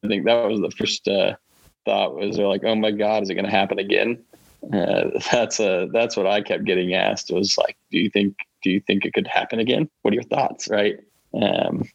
[0.06, 1.36] think that was the first uh,
[1.86, 4.24] thought was they're like, oh my god, is it going to happen again?
[4.74, 8.36] Uh, that's a that's what I kept getting asked was like, do you think
[8.68, 9.90] do you think it could happen again?
[10.02, 10.68] What are your thoughts?
[10.70, 10.98] Right.
[11.34, 11.86] Um,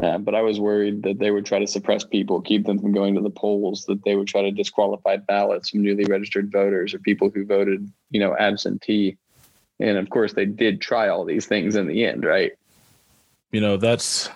[0.00, 2.92] uh, but I was worried that they would try to suppress people, keep them from
[2.92, 6.92] going to the polls, that they would try to disqualify ballots from newly registered voters
[6.92, 9.16] or people who voted, you know, absentee.
[9.80, 12.52] And of course, they did try all these things in the end, right?
[13.50, 14.28] You know, that's.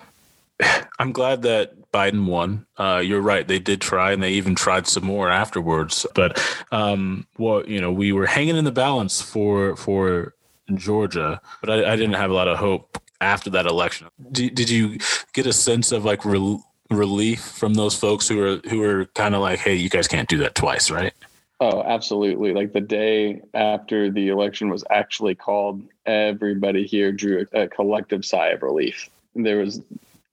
[0.99, 2.65] I'm glad that Biden won.
[2.77, 6.05] Uh, you're right; they did try, and they even tried some more afterwards.
[6.13, 10.35] But um, what you know, we were hanging in the balance for for
[10.77, 14.07] Georgia, but I, I didn't have a lot of hope after that election.
[14.31, 14.97] Did, did you
[15.33, 16.59] get a sense of like re-
[16.89, 20.27] relief from those folks who are who are kind of like, "Hey, you guys can't
[20.29, 21.13] do that twice," right?
[21.61, 22.53] Oh, absolutely.
[22.53, 28.25] Like the day after the election was actually called, everybody here drew a, a collective
[28.25, 29.11] sigh of relief.
[29.35, 29.79] There was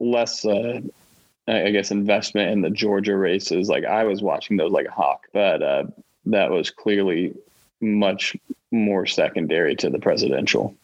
[0.01, 0.81] less, uh,
[1.47, 3.69] I guess, investment in the Georgia races.
[3.69, 5.85] Like I was watching those like a hawk, but uh,
[6.25, 7.35] that was clearly
[7.81, 8.37] much
[8.71, 10.75] more secondary to the presidential.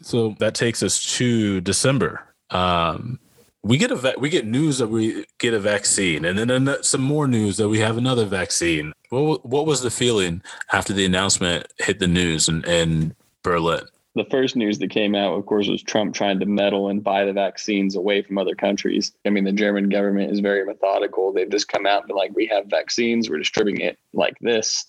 [0.00, 2.22] So that takes us to December.
[2.50, 3.18] Um,
[3.62, 7.00] we get a va- we get news that we get a vaccine, and then some
[7.00, 8.92] more news that we have another vaccine.
[9.08, 13.84] What what was the feeling after the announcement hit the news in, in Berlin?
[14.16, 17.24] The first news that came out, of course, was Trump trying to meddle and buy
[17.24, 19.12] the vaccines away from other countries.
[19.26, 21.32] I mean, the German government is very methodical.
[21.32, 23.30] They've just come out and like, "We have vaccines.
[23.30, 24.84] We're distributing it like this.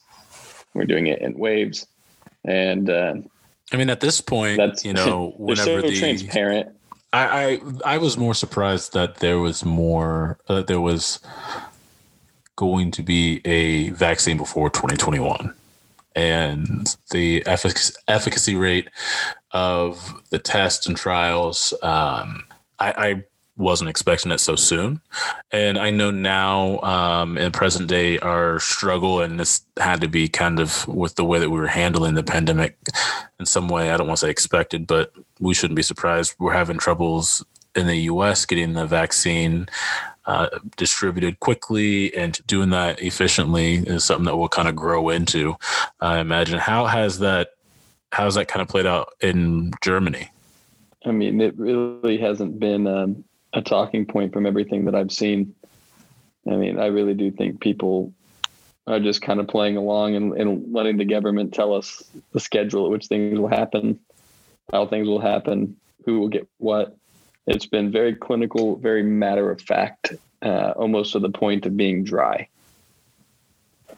[0.76, 1.88] We're doing it in waves."
[2.43, 3.15] And uh,
[3.73, 6.76] I mean, at this point, that's you know, whenever so the transparent
[7.15, 11.19] I, I I was more surprised that there was more uh, there was
[12.57, 15.53] going to be a vaccine before 2021
[16.15, 18.89] and the effic- efficacy rate
[19.51, 22.43] of the tests and trials um,
[22.80, 23.23] I, I
[23.58, 25.01] wasn't expecting it so soon.
[25.51, 30.28] And I know now um, in present day, our struggle, and this had to be
[30.28, 32.78] kind of with the way that we were handling the pandemic
[33.39, 33.91] in some way.
[33.91, 36.36] I don't want to say expected, but we shouldn't be surprised.
[36.39, 37.43] We're having troubles
[37.76, 39.68] in the US getting the vaccine
[40.26, 45.56] uh, distributed quickly and doing that efficiently is something that we'll kind of grow into.
[45.99, 46.60] I imagine.
[46.60, 47.49] How has that?
[48.12, 50.30] How's that kind of played out in Germany?
[51.06, 53.24] I mean, it really hasn't been um,
[53.56, 55.56] a talking point from everything that I've seen.
[56.47, 58.14] I mean, I really do think people
[58.86, 62.03] are just kind of playing along and, and letting the government tell us
[62.34, 63.99] the schedule at which things will happen,
[64.72, 66.95] how things will happen, who will get what.
[67.47, 72.03] It's been very clinical, very matter of fact, uh, almost to the point of being
[72.03, 72.47] dry.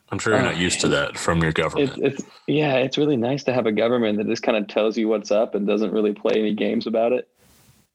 [0.09, 1.97] I'm sure you're not used to that from your government.
[1.97, 4.97] It's, it's, yeah, it's really nice to have a government that just kind of tells
[4.97, 7.27] you what's up and doesn't really play any games about it.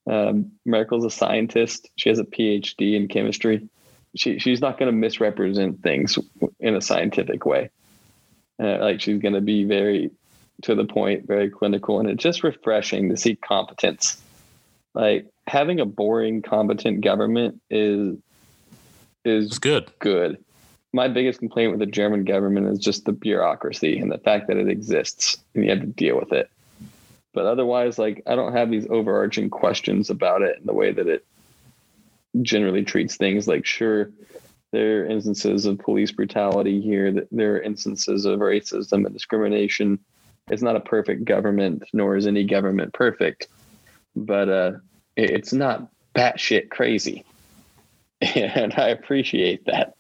[0.09, 1.89] Um, Merkel's a scientist.
[1.97, 3.69] She has a PhD in chemistry.
[4.15, 6.19] She she's not going to misrepresent things
[6.61, 7.71] in a scientific way.
[8.63, 10.11] Uh, like she's going to be very
[10.63, 14.21] to the point, very clinical, and it's just refreshing to see competence.
[14.95, 18.17] Like having a boring, competent government is
[19.25, 19.91] is It's good.
[19.99, 20.43] good.
[20.93, 24.59] My biggest complaint with the German government is just the bureaucracy and the fact that
[24.59, 26.51] it exists and you have to deal with it.
[27.35, 31.07] But otherwise, like I don't have these overarching questions about it and the way that
[31.07, 31.25] it
[32.41, 33.49] generally treats things.
[33.49, 34.11] Like, sure,
[34.73, 39.99] there are instances of police brutality here, that there are instances of racism and discrimination.
[40.49, 43.49] It's not a perfect government, nor is any government perfect,
[44.17, 44.73] but uh,
[45.17, 47.25] it's not batshit crazy.
[48.37, 49.97] And I appreciate that.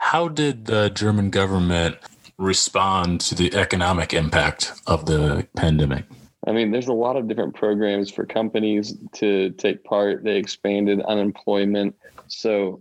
[0.00, 1.96] How did the German government
[2.36, 6.04] respond to the economic impact of the pandemic?
[6.48, 10.24] I mean, there's a lot of different programs for companies to take part.
[10.24, 11.94] They expanded unemployment.
[12.28, 12.80] So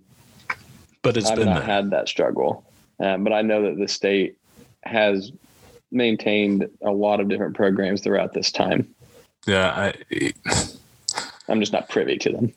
[1.01, 1.75] But it's I've been not there.
[1.75, 2.63] had that struggle.
[2.99, 4.37] Um, but I know that the state
[4.83, 5.31] has
[5.91, 8.87] maintained a lot of different programs throughout this time.
[9.45, 10.33] yeah, I,
[11.47, 12.53] I'm just not privy to them.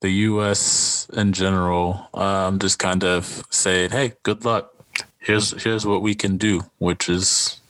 [0.00, 1.08] the U.S.
[1.12, 4.72] in general, um, just kind of saying, "Hey, good luck.
[5.18, 7.60] Here's here's what we can do," which is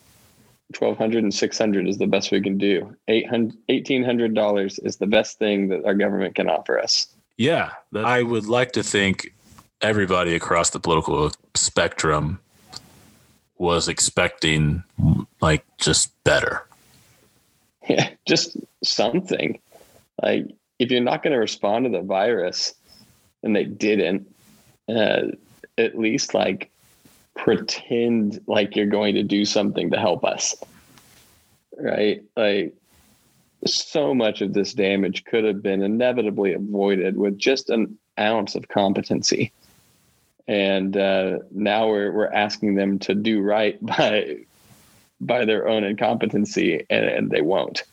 [0.68, 2.94] 1200 and 600 is the best we can do.
[3.08, 7.06] 800 $1,800 is the best thing that our government can offer us.
[7.92, 8.06] yeah.
[8.06, 9.32] I would like to think
[9.80, 12.40] everybody across the political spectrum
[13.58, 14.82] was expecting
[15.40, 16.66] like just better.
[17.88, 19.60] Yeah, just something.
[20.20, 20.48] Like
[20.80, 22.74] if you're not going to respond to the virus,
[23.44, 24.28] and they didn't,
[24.88, 25.28] uh,
[25.78, 26.68] at least like
[27.36, 30.54] pretend like you're going to do something to help us,
[31.78, 32.24] right?
[32.36, 32.74] Like
[33.64, 38.68] so much of this damage could have been inevitably avoided with just an ounce of
[38.68, 39.52] competency.
[40.48, 44.38] And uh, now we're we're asking them to do right by
[45.20, 47.84] by their own incompetency, and, and they won't.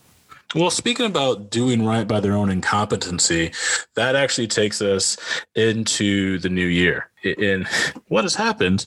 [0.56, 3.52] Well, speaking about doing right by their own incompetency,
[3.96, 5.18] that actually takes us
[5.56, 7.10] into the new year.
[7.24, 7.66] In
[8.08, 8.86] what has happened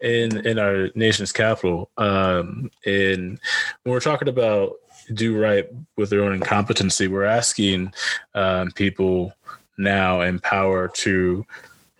[0.00, 3.40] in in our nation's capital, um, in
[3.82, 4.74] when we're talking about
[5.12, 7.92] do right with their own incompetency, we're asking
[8.34, 9.32] um, people
[9.78, 11.44] now in power to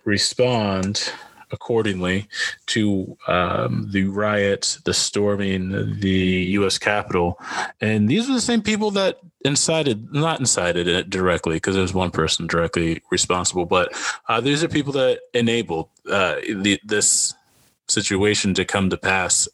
[0.05, 1.11] respond
[1.51, 2.27] accordingly
[2.67, 6.77] to um, the riot, the storming the U.S.
[6.77, 7.39] Capitol,
[7.79, 12.11] and these are the same people that incited, not incited it directly, because there's one
[12.11, 13.93] person directly responsible, but
[14.29, 17.33] uh, these are people that enabled uh, the, this
[17.87, 19.47] situation to come to pass.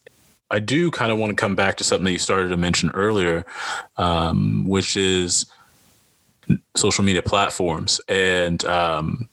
[0.49, 2.89] I do kind of want to come back to something that you started to mention
[2.91, 3.45] earlier,
[3.97, 5.45] um, which is
[6.75, 9.29] social media platforms and um,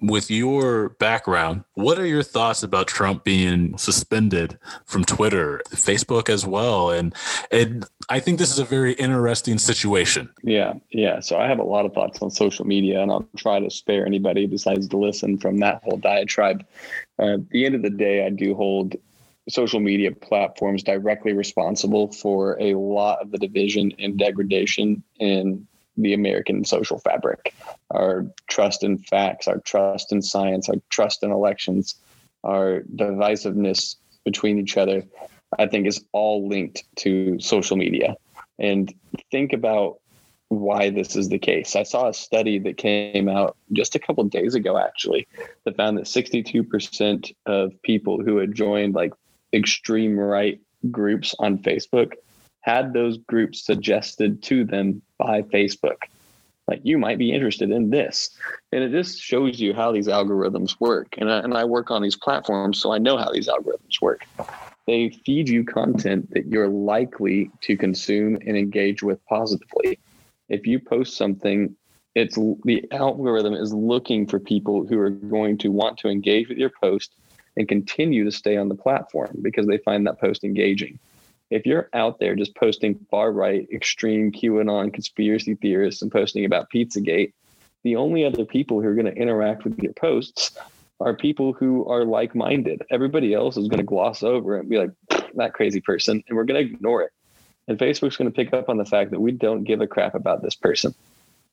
[0.00, 6.46] with your background, what are your thoughts about Trump being suspended from Twitter, Facebook as
[6.46, 6.90] well?
[6.90, 7.14] And
[7.50, 10.30] and I think this is a very interesting situation.
[10.42, 11.20] Yeah, yeah.
[11.20, 14.06] So I have a lot of thoughts on social media, and I'll try to spare
[14.06, 16.64] anybody who decides to listen from that whole diatribe.
[17.18, 18.96] Uh, at the end of the day, I do hold
[19.48, 25.66] social media platforms directly responsible for a lot of the division and degradation in
[25.98, 27.54] the American social fabric.
[27.90, 31.96] Our trust in facts, our trust in science, our trust in elections,
[32.44, 35.02] our divisiveness between each other,
[35.58, 38.16] I think is all linked to social media.
[38.58, 38.92] And
[39.30, 39.98] think about
[40.48, 41.76] why this is the case.
[41.76, 45.26] I saw a study that came out just a couple days ago, actually,
[45.64, 49.12] that found that 62% of people who had joined like
[49.52, 52.12] extreme right groups on Facebook
[52.68, 56.02] had those groups suggested to them by Facebook.
[56.66, 58.28] Like you might be interested in this.
[58.72, 61.14] And it just shows you how these algorithms work.
[61.16, 64.26] And I, and I work on these platforms, so I know how these algorithms work.
[64.86, 69.98] They feed you content that you're likely to consume and engage with positively.
[70.50, 71.74] If you post something,
[72.14, 76.58] it's the algorithm is looking for people who are going to want to engage with
[76.58, 77.14] your post
[77.56, 80.98] and continue to stay on the platform because they find that post engaging
[81.50, 86.70] if you're out there just posting far right, extreme QAnon conspiracy theorists and posting about
[86.70, 87.32] Pizzagate,
[87.84, 90.56] the only other people who are going to interact with your posts
[91.00, 92.82] are people who are like minded.
[92.90, 94.90] Everybody else is going to gloss over it and be like,
[95.34, 97.12] that crazy person, and we're going to ignore it.
[97.68, 100.14] And Facebook's going to pick up on the fact that we don't give a crap
[100.14, 100.94] about this person.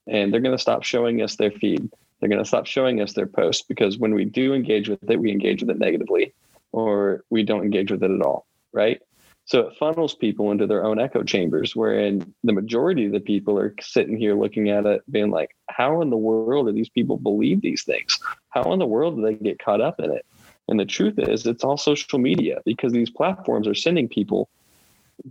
[0.06, 1.90] And they're going to stop showing us their feed.
[2.20, 5.20] They're going to stop showing us their posts because when we do engage with it,
[5.20, 6.32] we engage with it negatively
[6.72, 8.46] or we don't engage with it at all.
[8.72, 9.00] Right.
[9.46, 13.56] So it funnels people into their own echo chambers, wherein the majority of the people
[13.58, 17.16] are sitting here looking at it, being like, how in the world do these people
[17.16, 18.18] believe these things?
[18.50, 20.26] How in the world do they get caught up in it?
[20.68, 24.48] And the truth is, it's all social media because these platforms are sending people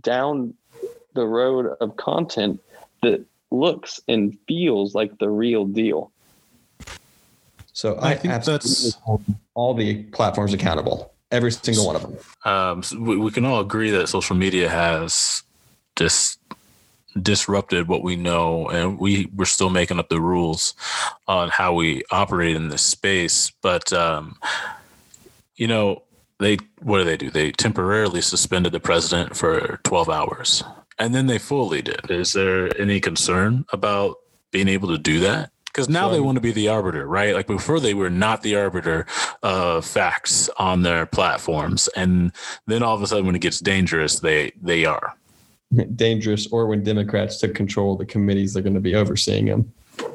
[0.00, 0.54] down
[1.12, 2.60] the road of content
[3.02, 6.10] that looks and feels like the real deal.
[7.74, 8.96] So I, I think that's
[9.54, 12.16] all the platforms accountable, every single one of them.
[12.44, 15.42] Um, so we, we, can all agree that social media has
[15.96, 16.38] just
[17.20, 20.74] disrupted what we know, and we we're still making up the rules
[21.26, 23.50] on how we operate in this space.
[23.62, 24.36] But um,
[25.56, 26.02] you know,
[26.38, 27.30] they what do they do?
[27.30, 30.62] They temporarily suspended the president for 12 hours,
[30.98, 32.10] and then they fully did.
[32.10, 34.16] Is there any concern about
[34.50, 35.50] being able to do that?
[35.76, 37.34] Because now they want to be the arbiter, right?
[37.34, 39.04] Like before, they were not the arbiter
[39.42, 42.32] of facts on their platforms, and
[42.66, 45.14] then all of a sudden, when it gets dangerous, they they are
[45.96, 46.46] dangerous.
[46.46, 49.70] Or when Democrats took control of the committees, they're going to be overseeing them.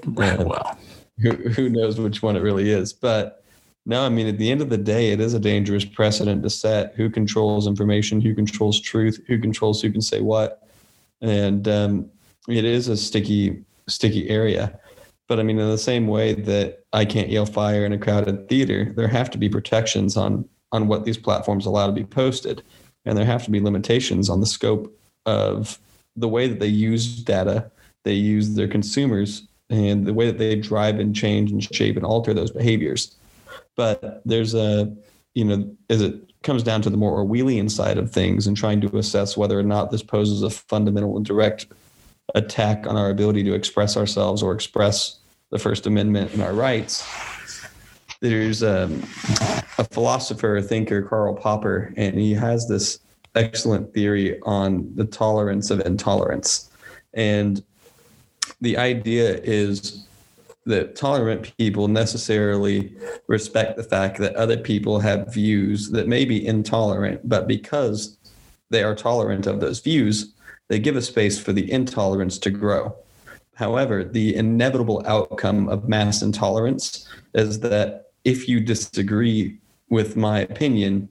[0.07, 0.80] well,
[1.22, 3.43] who who knows which one it really is, but
[3.86, 6.49] no, I mean, at the end of the day, it is a dangerous precedent to
[6.49, 10.68] set who controls information, who controls truth, who controls who can say what.
[11.22, 12.09] And um,
[12.47, 14.80] it is a sticky, sticky area.
[15.32, 18.50] But I mean, in the same way that I can't yell fire in a crowded
[18.50, 22.62] theater, there have to be protections on on what these platforms allow to be posted.
[23.06, 24.94] And there have to be limitations on the scope
[25.26, 25.80] of
[26.18, 27.72] the way that they use data,
[28.04, 32.06] they use their consumers, and the way that they drive and change and shape and
[32.06, 33.16] alter those behaviors.
[33.78, 34.94] But there's a,
[35.34, 36.14] you know, as it
[36.44, 39.64] comes down to the more Orwellian side of things and trying to assess whether or
[39.64, 41.68] not this poses a fundamental and direct
[42.36, 45.21] attack on our ability to express ourselves or express
[45.52, 47.08] the First Amendment and our rights.
[48.22, 49.02] There's um,
[49.78, 52.99] a philosopher, a thinker, Karl Popper, and he has this
[53.36, 56.70] excellent theory on the tolerance of intolerance.
[57.14, 57.64] And
[58.62, 60.06] the idea is
[60.66, 62.95] that tolerant people necessarily
[63.28, 68.18] respect the fact that other people have views that may be intolerant, but because
[68.70, 70.34] they are tolerant of those views,
[70.68, 72.95] they give a space for the intolerance to grow.
[73.62, 81.07] However, the inevitable outcome of mass intolerance is that if you disagree with my opinion,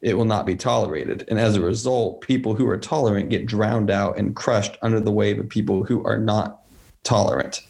[0.00, 1.24] it will not be tolerated.
[1.26, 5.10] And as a result, people who are tolerant get drowned out and crushed under the
[5.10, 6.60] wave of people who are not
[7.02, 7.62] tolerant.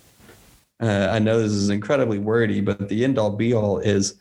[0.78, 4.16] Uh, I know this is incredibly wordy, but the end all be all is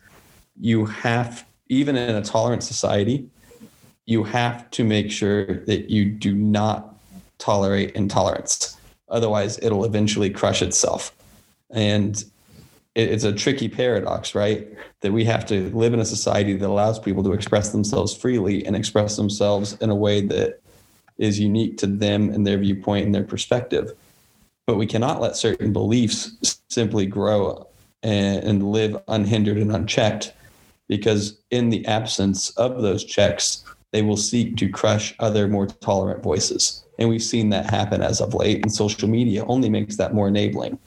[0.58, 3.28] you have, even in a tolerant society,
[4.06, 6.94] you have to make sure that you do not
[7.36, 8.75] tolerate intolerance.
[9.08, 11.14] Otherwise, it'll eventually crush itself.
[11.70, 12.22] And
[12.94, 14.68] it's a tricky paradox, right?
[15.00, 18.64] That we have to live in a society that allows people to express themselves freely
[18.64, 20.60] and express themselves in a way that
[21.18, 23.92] is unique to them and their viewpoint and their perspective
[24.66, 27.66] but we cannot let certain beliefs simply grow
[28.02, 30.32] and, live unhindered and unchecked
[30.88, 36.22] because in the absence of those checks they will seek to crush other more tolerant
[36.22, 40.14] voices and we've seen that happen as of late and social media only makes that
[40.14, 40.78] more enabling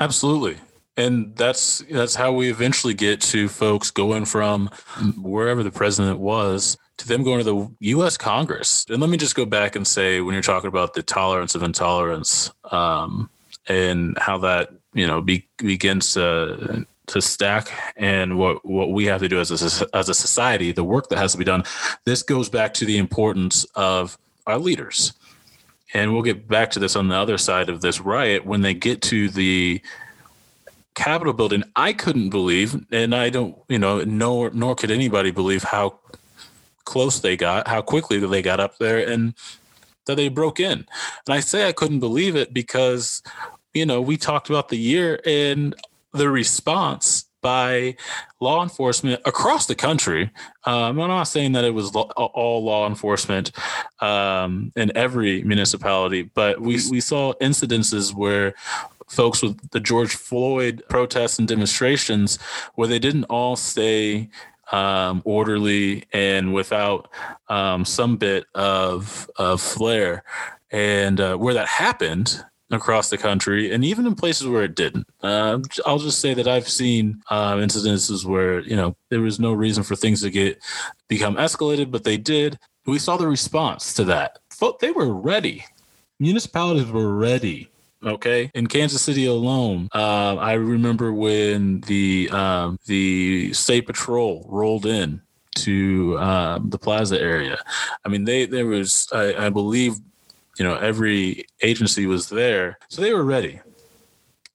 [0.00, 0.56] absolutely
[0.96, 4.68] and that's that's how we eventually get to folks going from
[5.16, 8.16] wherever the president was to them going to the U.S.
[8.16, 8.86] Congress.
[8.88, 11.62] And let me just go back and say, when you're talking about the tolerance of
[11.62, 13.28] intolerance um,
[13.66, 19.20] and how that you know be, begins to to stack, and what what we have
[19.20, 21.64] to do as a as a society, the work that has to be done.
[22.04, 24.16] This goes back to the importance of
[24.46, 25.12] our leaders,
[25.94, 28.74] and we'll get back to this on the other side of this riot when they
[28.74, 29.80] get to the
[30.94, 31.64] Capitol building.
[31.76, 35.98] I couldn't believe, and I don't, you know, nor nor could anybody believe how
[36.84, 39.34] close they got, how quickly they got up there, and
[40.06, 40.86] that they broke in.
[41.26, 43.22] And I say I couldn't believe it because,
[43.72, 45.74] you know, we talked about the year and
[46.12, 47.96] the response by
[48.40, 50.30] law enforcement across the country.
[50.64, 53.52] Um, I'm not saying that it was all law enforcement
[54.00, 58.54] um, in every municipality, but we, we saw incidences where
[59.08, 62.40] folks with the George Floyd protests and demonstrations
[62.76, 64.30] where they didn't all stay
[64.70, 67.10] um, orderly and without
[67.48, 70.24] um, some bit of, of flair.
[70.70, 72.42] And uh, where that happened
[72.72, 76.48] across the country, and even in places where it didn't, uh, I'll just say that
[76.48, 80.60] I've seen uh, incidences where you know there was no reason for things to get
[81.08, 82.58] become escalated, but they did.
[82.86, 84.38] We saw the response to that.
[84.80, 85.64] They were ready.
[86.18, 87.68] Municipalities were ready
[88.04, 94.86] Okay, in Kansas City alone, uh, I remember when the um, the state patrol rolled
[94.86, 95.22] in
[95.56, 97.58] to um, the plaza area.
[98.04, 99.94] I mean, they there was I, I believe
[100.58, 103.60] you know every agency was there, so they were ready,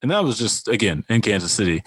[0.01, 1.83] and that was just again in Kansas City.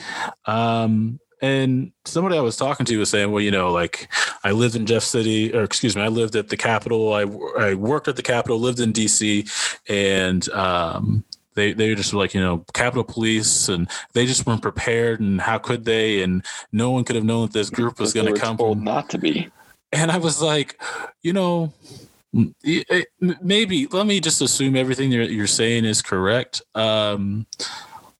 [0.47, 4.09] Um, And somebody I was talking to was saying, well, you know, like
[4.45, 7.15] I lived in Jeff City, or excuse me, I lived at the Capitol.
[7.15, 7.23] I,
[7.59, 9.49] I worked at the Capitol, lived in DC,
[9.89, 11.25] and um,
[11.55, 15.21] they they were just like you know Capitol Police, and they just weren't prepared.
[15.21, 16.23] And how could they?
[16.23, 18.59] And no one could have known that this group was going to come.
[18.59, 19.49] Told not to be.
[19.93, 20.81] And I was like,
[21.23, 21.73] you know,
[22.33, 26.63] maybe let me just assume everything you're, you're saying is correct.
[26.75, 27.47] Um,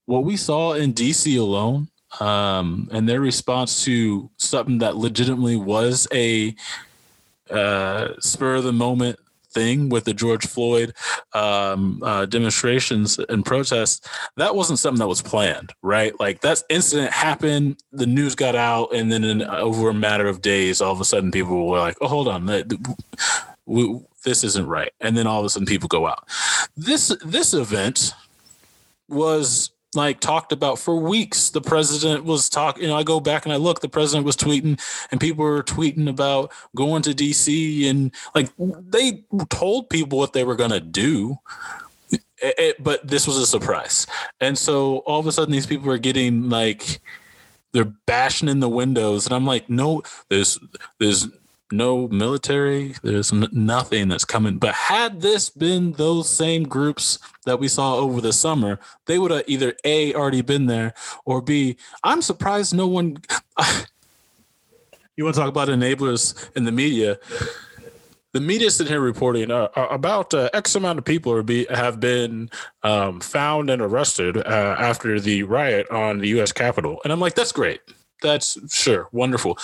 [0.07, 1.89] what we saw in DC alone,
[2.19, 6.55] um, and their response to something that legitimately was a
[7.51, 9.19] uh, spur of the moment
[9.53, 10.95] thing with the George Floyd
[11.33, 16.19] um, uh, demonstrations and protests, that wasn't something that was planned, right?
[16.19, 20.43] Like that incident happened, the news got out, and then in, over a matter of
[20.43, 22.47] days, all of a sudden people were like, "Oh, hold on,
[23.71, 26.27] we, this isn't right," and then all of a sudden people go out.
[26.77, 28.15] This this event
[29.09, 31.51] was like talked about for weeks.
[31.51, 34.37] The president was talking, you know, I go back and I look, the president was
[34.37, 34.81] tweeting
[35.11, 40.45] and people were tweeting about going to DC and like they told people what they
[40.45, 41.39] were going to do.
[42.13, 42.21] It,
[42.59, 44.07] it, but this was a surprise.
[44.41, 47.01] And so all of a sudden these people are getting like
[47.73, 50.59] they're bashing in the windows and I'm like, no, there's
[51.01, 51.29] there's
[51.73, 52.95] no military.
[53.03, 54.59] There's n- nothing that's coming.
[54.59, 59.31] But had this been those same groups that we saw over the summer, they would
[59.31, 60.95] have either A, already been there,
[61.25, 63.19] or B, I'm surprised no one.
[65.17, 67.19] you want to talk about enablers in the media?
[68.33, 71.67] The media sitting here reporting uh, uh, about uh, X amount of people are be,
[71.69, 72.49] have been
[72.85, 76.53] um, found and arrested uh, after the riot on the U.S.
[76.53, 77.81] Capitol, and I'm like, that's great
[78.21, 79.59] that's sure wonderful.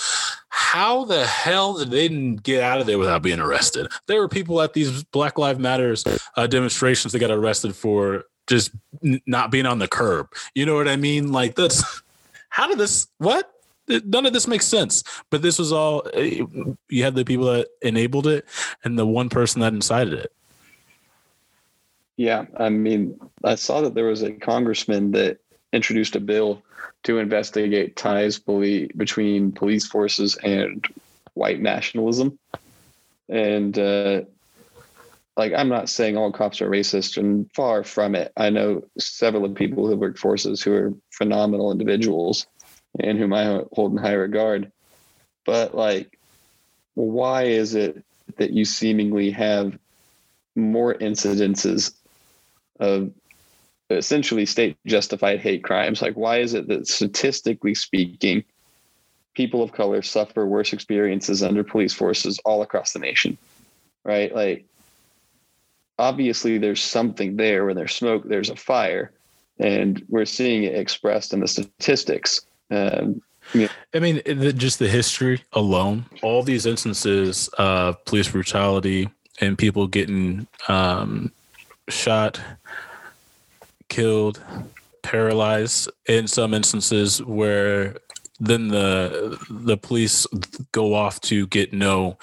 [0.49, 3.87] How the hell did they get out of there without being arrested?
[4.07, 6.03] There were people at these Black Lives Matters
[6.35, 8.71] uh, demonstrations that got arrested for just
[9.03, 10.33] n- not being on the curb.
[10.55, 11.31] You know what I mean?
[11.31, 12.01] Like that's
[12.49, 13.51] how did this what?
[13.87, 15.03] None of this makes sense.
[15.29, 16.41] But this was all eh,
[16.89, 18.45] you had the people that enabled it
[18.83, 20.33] and the one person that incited it.
[22.17, 25.37] Yeah, I mean, I saw that there was a congressman that
[25.73, 26.61] introduced a bill
[27.03, 30.85] to investigate ties between police forces and
[31.33, 32.37] white nationalism.
[33.29, 34.21] And uh,
[35.35, 38.31] like, I'm not saying all cops are racist, and far from it.
[38.35, 42.47] I know several of people who work forces who are phenomenal individuals
[42.99, 44.71] and whom I hold in high regard.
[45.45, 46.17] But like,
[46.95, 48.03] why is it
[48.37, 49.77] that you seemingly have
[50.55, 51.93] more incidences
[52.79, 53.11] of
[53.89, 56.01] essentially state justified hate crimes.
[56.01, 58.43] Like, why is it that statistically speaking,
[59.33, 63.37] people of color suffer worse experiences under police forces all across the nation?
[64.03, 64.33] Right?
[64.33, 64.65] Like,
[65.99, 67.65] obviously, there's something there.
[67.65, 69.11] When there's smoke, there's a fire.
[69.59, 72.41] And we're seeing it expressed in the statistics.
[72.69, 73.21] Um.
[73.93, 74.21] I mean,
[74.57, 79.09] just the history alone, all these instances of police brutality
[79.39, 81.31] and people getting um,
[81.87, 82.41] shot
[83.89, 84.41] killed,
[85.03, 87.97] paralyzed in some instances where
[88.39, 90.27] then the the police
[90.71, 92.17] go off to get no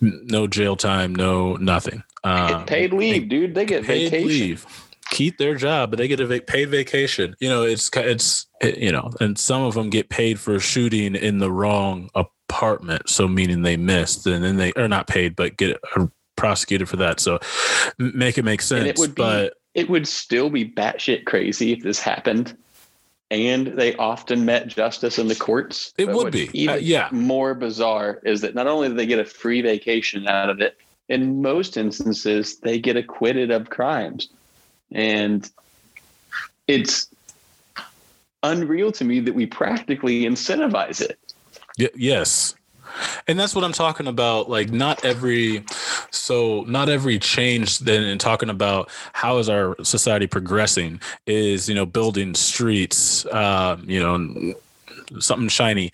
[0.00, 2.02] no jail time, no nothing.
[2.24, 3.54] Um, paid leave, dude.
[3.54, 4.28] They get paid vacation.
[4.28, 4.66] leave.
[5.10, 7.34] Keep their job, but they get a va- paid vacation.
[7.40, 11.14] You know, it's it's it, you know, and some of them get paid for shooting
[11.14, 15.56] in the wrong apartment, so meaning they missed, and then they are not paid, but
[15.56, 15.80] get
[16.36, 17.20] prosecuted for that.
[17.20, 17.38] So
[17.98, 18.86] make it make sense.
[18.86, 22.56] It would be, but it would still be batshit crazy if this happened.
[23.30, 25.92] And they often met justice in the courts.
[25.98, 26.48] It would be.
[26.54, 27.08] Even uh, yeah.
[27.12, 30.78] more bizarre is that not only do they get a free vacation out of it,
[31.08, 34.28] in most instances, they get acquitted of crimes.
[34.90, 35.48] And
[36.66, 37.08] it's
[38.42, 41.18] unreal to me that we practically incentivize it.
[41.78, 42.54] Y- yes
[43.26, 45.64] and that's what i'm talking about like not every
[46.10, 51.74] so not every change then in talking about how is our society progressing is you
[51.74, 54.54] know building streets um, you know
[55.18, 55.90] something shiny.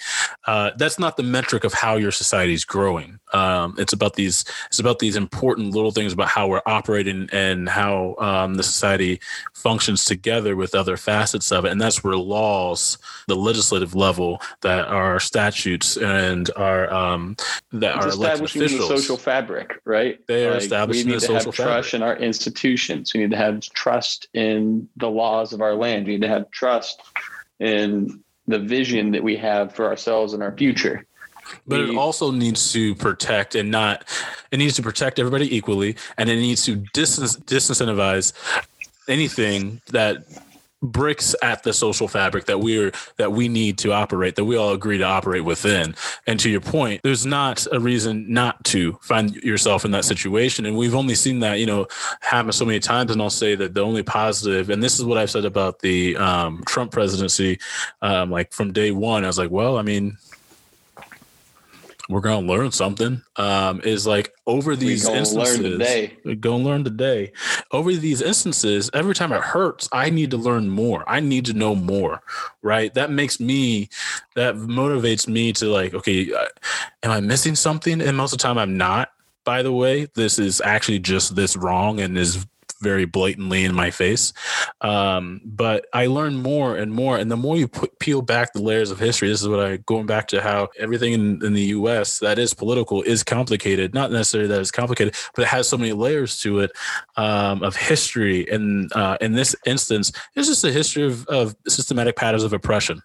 [0.46, 3.18] Uh, that's not the metric of how your society is growing.
[3.32, 4.44] Um, it's about these.
[4.68, 9.20] It's about these important little things about how we're operating and how um, the society
[9.54, 11.72] functions together with other facets of it.
[11.72, 17.36] And that's where laws, the legislative level, that are statutes and are um,
[17.72, 20.24] that it's are officials, the social fabric, right?
[20.26, 21.94] They are like establishing we need to have trust fabric.
[21.94, 23.12] in our institutions.
[23.14, 26.06] We need to have trust in the laws of our land.
[26.06, 27.02] We need to have trust
[27.60, 31.06] in the vision that we have for ourselves and our future.
[31.66, 34.08] But it also needs to protect and not,
[34.50, 38.32] it needs to protect everybody equally and it needs to dis- disincentivize
[39.08, 40.24] anything that
[40.84, 44.72] bricks at the social fabric that we're that we need to operate that we all
[44.72, 45.94] agree to operate within.
[46.26, 50.66] And to your point there's not a reason not to find yourself in that situation.
[50.66, 51.86] And we've only seen that you know
[52.20, 53.10] happen so many times.
[53.10, 56.16] And i'll say that the only positive and this is what i've said about the
[56.16, 57.58] um, trump presidency
[58.02, 60.16] um, like from day one i was like well i mean
[62.08, 63.22] we're gonna learn something.
[63.36, 66.16] Um, is like over these instances, learn today.
[66.40, 67.32] go learn today.
[67.70, 71.04] Over these instances, every time it hurts, I need to learn more.
[71.08, 72.22] I need to know more.
[72.62, 72.92] Right?
[72.94, 73.88] That makes me,
[74.34, 76.46] that motivates me to like, okay, uh,
[77.02, 78.00] am I missing something?
[78.00, 79.10] And most of the time, I'm not.
[79.44, 82.46] By the way, this is actually just this wrong and is
[82.80, 84.32] very blatantly in my face.
[84.80, 87.16] Um, but I learn more and more.
[87.16, 89.76] And the more you put, peel back the layers of history, this is what I
[89.78, 93.94] going back to how everything in, in the US that is political is complicated.
[93.94, 96.72] Not necessarily that it's complicated, but it has so many layers to it
[97.16, 98.48] um, of history.
[98.48, 103.02] And uh, in this instance, it's just a history of, of systematic patterns of oppression.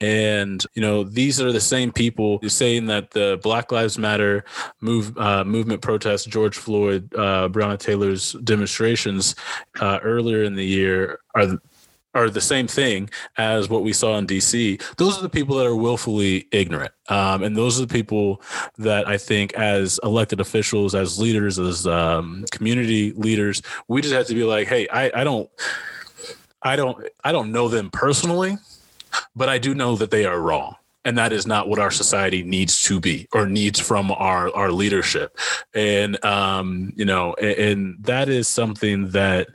[0.00, 4.44] And you know, these are the same people saying that the Black Lives Matter
[4.80, 9.34] move uh, movement protests, George Floyd, uh, Breonna Taylor's demonstrations
[9.80, 11.58] uh, earlier in the year are
[12.14, 14.82] are the same thing as what we saw in DC.
[14.96, 18.42] Those are the people that are willfully ignorant, um, and those are the people
[18.78, 24.26] that I think, as elected officials, as leaders, as um, community leaders, we just have
[24.26, 25.48] to be like, hey, I, I don't.
[26.62, 28.58] I don't I don't know them personally,
[29.34, 30.76] but I do know that they are wrong.
[31.02, 34.70] And that is not what our society needs to be or needs from our, our
[34.70, 35.38] leadership.
[35.72, 39.48] And, um, you know, and, and that is something that,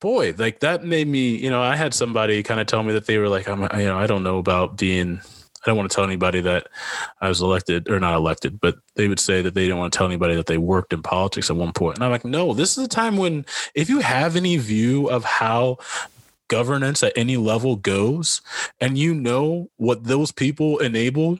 [0.00, 3.06] boy, like that made me, you know, I had somebody kind of tell me that
[3.06, 5.94] they were like, I'm, you know, I don't know about being, I don't want to
[5.94, 6.66] tell anybody that
[7.20, 9.96] I was elected or not elected, but they would say that they didn't want to
[9.96, 11.98] tell anybody that they worked in politics at one point.
[11.98, 15.22] And I'm like, no, this is a time when if you have any view of
[15.22, 15.78] how
[16.50, 18.42] governance at any level goes
[18.80, 21.38] and you know what those people enable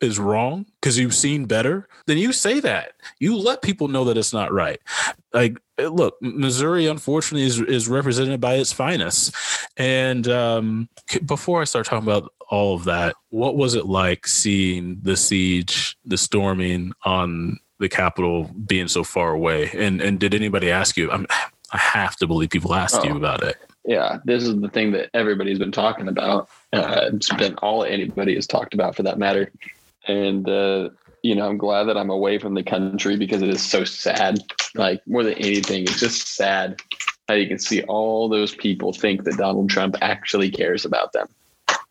[0.00, 2.92] is wrong because you've seen better, then you say that.
[3.18, 4.78] You let people know that it's not right.
[5.32, 9.34] Like, eh, look, Missouri, unfortunately, is, is represented by its finest.
[9.76, 10.88] And um,
[11.24, 15.96] before I start talking about all of that, what was it like seeing the siege,
[16.04, 19.70] the storming on the Capitol being so far away?
[19.74, 21.10] And and did anybody ask you?
[21.10, 21.26] I'm,
[21.72, 23.04] I have to believe people asked oh.
[23.04, 26.48] you about it yeah, this is the thing that everybody's been talking about.
[26.72, 29.50] Uh, it's been all anybody has talked about for that matter.
[30.06, 30.90] And, uh,
[31.22, 34.38] you know, I'm glad that I'm away from the country because it is so sad.
[34.74, 36.80] Like, more than anything, it's just sad
[37.28, 41.26] how you can see all those people think that Donald Trump actually cares about them.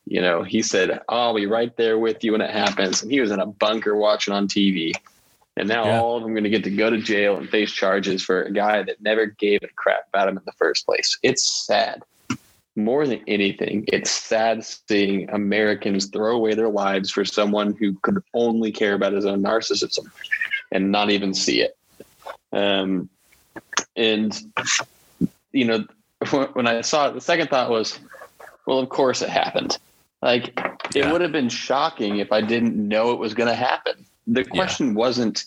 [0.05, 3.01] You know, he said, I'll be right there with you when it happens.
[3.01, 4.93] And he was in a bunker watching on TV.
[5.55, 5.99] And now yeah.
[5.99, 8.41] all of them are going to get to go to jail and face charges for
[8.41, 11.17] a guy that never gave a crap about him in the first place.
[11.21, 12.01] It's sad.
[12.75, 18.23] More than anything, it's sad seeing Americans throw away their lives for someone who could
[18.33, 20.07] only care about his own narcissism
[20.71, 21.77] and not even see it.
[22.51, 23.09] Um,
[23.95, 24.35] and,
[25.51, 25.85] you know,
[26.53, 27.99] when I saw it, the second thought was,
[28.65, 29.77] well, of course it happened.
[30.23, 30.59] Like,
[30.95, 31.11] it yeah.
[31.11, 34.87] would have been shocking if I didn't know it was going to happen the question
[34.87, 34.93] yeah.
[34.93, 35.45] wasn't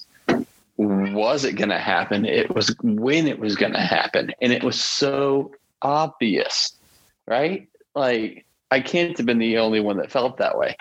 [0.79, 2.27] was it going to happen?
[2.27, 4.33] It was when it was going to happen.
[4.43, 6.77] And it was so obvious
[7.27, 7.69] right?
[7.95, 10.77] Like i can't have been the only one that felt that way.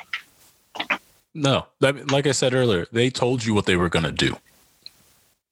[1.33, 4.37] No that, like i said earlier they told you what they were going to do.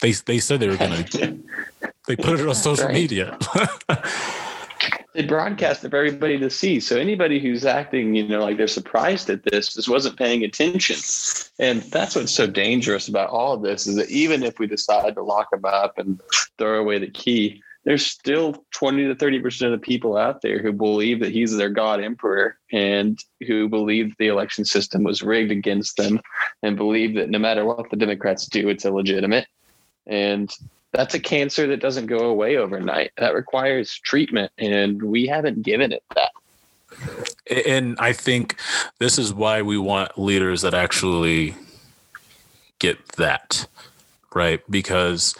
[0.01, 1.39] They they said they were going to
[2.07, 2.93] they put it on social right.
[2.93, 3.37] media
[5.13, 6.79] they broadcast it for everybody to see.
[6.79, 10.97] So anybody who's acting, you know, like they're surprised at this, just wasn't paying attention.
[11.59, 15.15] And that's what's so dangerous about all of this is that even if we decide
[15.15, 16.19] to lock them up and
[16.57, 20.59] throw away the key, there's still 20 to 30 percent of the people out there
[20.59, 25.51] who believe that he's their god emperor and who believe the election system was rigged
[25.51, 26.19] against them
[26.61, 29.47] and believe that no matter what the democrats do it's illegitimate
[30.07, 30.55] and
[30.93, 33.11] that's a cancer that doesn't go away overnight.
[33.17, 36.31] That requires treatment, and we haven't given it that.
[37.67, 38.59] And I think
[38.99, 41.55] this is why we want leaders that actually
[42.77, 43.67] get that,
[44.33, 44.61] right?
[44.69, 45.35] Because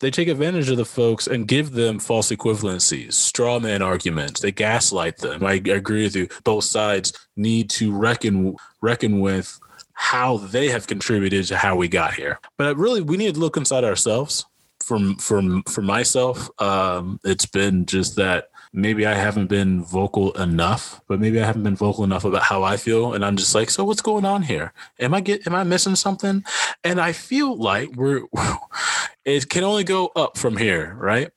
[0.00, 4.40] they take advantage of the folks and give them false equivalencies, straw man arguments.
[4.40, 5.44] They gaslight them.
[5.44, 6.28] I agree with you.
[6.44, 9.58] Both sides need to reckon reckon with
[9.92, 12.40] how they have contributed to how we got here.
[12.56, 14.46] But really, we need to look inside ourselves
[14.84, 21.00] from from for myself, um, it's been just that maybe I haven't been vocal enough,
[21.06, 23.70] but maybe I haven't been vocal enough about how I feel, and I'm just like,
[23.70, 24.72] so what's going on here?
[24.98, 26.44] Am I get am I missing something?
[26.82, 28.22] And I feel like we're
[29.24, 31.30] it can only go up from here, right?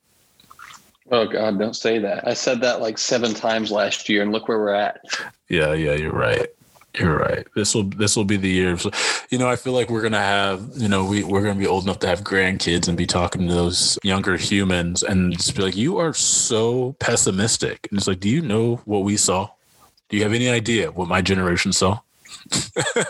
[1.09, 2.27] Oh God, don't say that.
[2.27, 5.01] I said that like seven times last year, and look where we're at.
[5.47, 6.47] Yeah, yeah, you're right.
[6.99, 7.45] You're right.
[7.55, 8.77] This will this will be the year.
[8.77, 8.89] So,
[9.29, 11.83] you know, I feel like we're gonna have, you know, we we're gonna be old
[11.83, 15.75] enough to have grandkids and be talking to those younger humans and just be like,
[15.75, 17.87] you are so pessimistic.
[17.91, 19.49] And it's like, do you know what we saw?
[20.09, 21.99] Do you have any idea what my generation saw?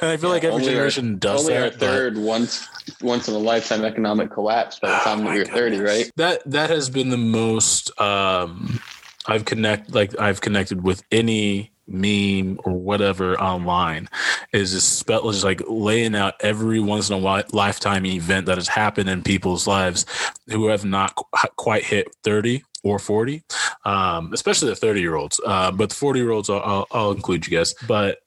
[0.01, 1.63] I feel like every Only our- generation does Only that.
[1.63, 2.67] our but- third once
[3.01, 6.09] once in a lifetime economic collapse by the time Oh my we were thirty, right?
[6.15, 8.79] That that has been the most um
[9.27, 14.09] I've connect like I've connected with any meme or whatever online
[14.53, 18.67] is just spe- just like laying out every once in a lifetime event that has
[18.67, 20.05] happened in people's lives
[20.47, 23.43] who have not qu- quite hit 30 or 40
[23.85, 27.47] um especially the 30 year olds uh, but the 40 year olds I'll, I'll include
[27.47, 27.73] you guys.
[27.87, 28.19] But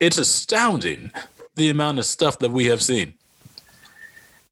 [0.00, 1.10] it's astounding
[1.54, 3.14] the amount of stuff that we have seen.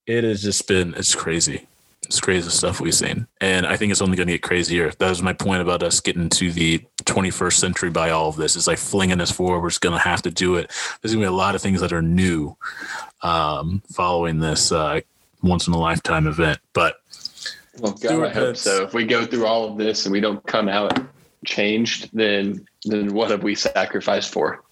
[0.06, 1.66] It has just been it's crazy
[2.06, 3.26] it's crazy stuff we've seen.
[3.40, 4.90] And i think it's only going to get crazier.
[4.90, 8.56] That was my point about us getting to the 21st century by all of this.
[8.56, 10.70] It's like flinging us forward we're just going to have to do it.
[11.00, 12.56] There's going to be a lot of things that are new
[13.22, 15.00] um, following this uh,
[15.42, 16.58] once in a lifetime event.
[16.72, 16.96] But
[17.78, 18.84] Well, God, I hope so.
[18.84, 20.98] If we go through all of this and we don't come out
[21.44, 24.62] changed, then then what have we sacrificed for?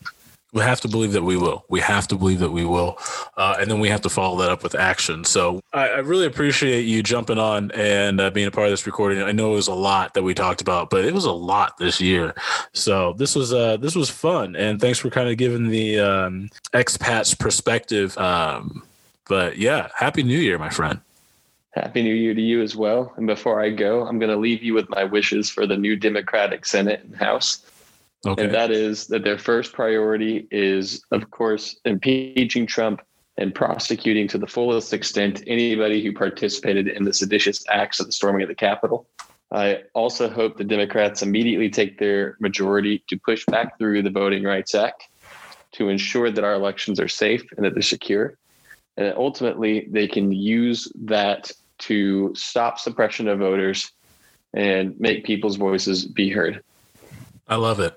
[0.53, 1.65] We have to believe that we will.
[1.69, 2.99] We have to believe that we will,
[3.37, 5.25] uh, and then we have to follow that up with action.
[5.25, 8.87] So I, I really appreciate you jumping on and uh, being a part of this
[8.87, 9.23] recording.
[9.23, 11.79] I know it was a lot that we talked about, but it was a lot
[11.79, 12.35] this year.
[12.73, 16.51] So this was uh, this was fun, and thanks for kind of giving the um,
[16.75, 18.17] expats perspective.
[18.19, 18.83] Um,
[19.29, 21.01] but yeah, happy New Year, my friend.
[21.71, 23.15] Happy New Year to you as well.
[23.17, 25.97] And before I go, I'm going to leave you with my wishes for the new
[25.97, 27.65] Democratic Senate and House.
[28.27, 28.45] Okay.
[28.45, 33.01] And that is that their first priority is, of course, impeaching Trump
[33.37, 38.13] and prosecuting to the fullest extent anybody who participated in the seditious acts of the
[38.13, 39.09] storming of the Capitol.
[39.51, 44.45] I also hope the Democrats immediately take their majority to push back through the Voting
[44.45, 45.09] Rights Act
[45.73, 48.37] to ensure that our elections are safe and that they're secure.
[48.97, 53.91] And that ultimately, they can use that to stop suppression of voters
[54.55, 56.63] and make people's voices be heard.
[57.49, 57.95] I love it.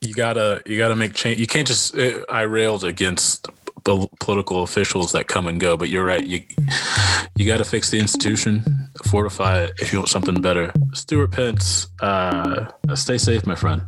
[0.00, 1.40] You gotta you gotta make change.
[1.40, 1.96] You can't just.
[1.96, 3.48] uh, I railed against
[3.84, 6.24] the political officials that come and go, but you're right.
[6.24, 6.42] You
[7.36, 10.72] you got to fix the institution, fortify it if you want something better.
[10.92, 13.82] Stewart Pence, uh, stay safe, my friend.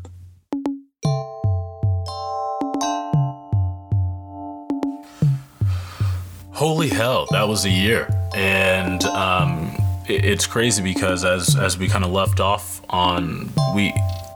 [6.53, 9.66] Holy hell, that was a year, and um, it-
[10.09, 13.93] it's crazy because as as we kind of left off on we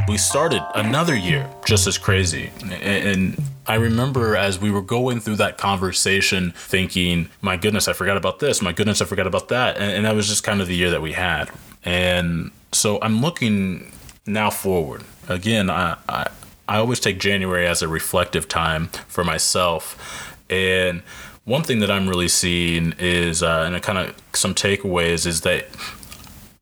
[0.09, 5.20] we started another year just as crazy, and, and I remember as we were going
[5.20, 8.60] through that conversation, thinking, "My goodness, I forgot about this.
[8.60, 10.90] My goodness, I forgot about that," and, and that was just kind of the year
[10.90, 11.51] that we had,
[11.84, 13.92] and so I'm looking
[14.26, 15.70] now forward again.
[15.70, 16.28] I, I
[16.68, 21.02] I always take January as a reflective time for myself, and
[21.51, 25.66] one thing that I'm really seeing is, uh, and kind of some takeaways, is that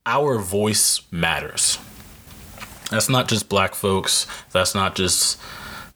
[0.06, 1.78] our voice matters.
[2.90, 4.26] That's not just black folks.
[4.52, 5.38] That's not just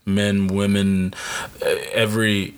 [0.05, 1.15] men, women.
[1.65, 2.53] Uh, Every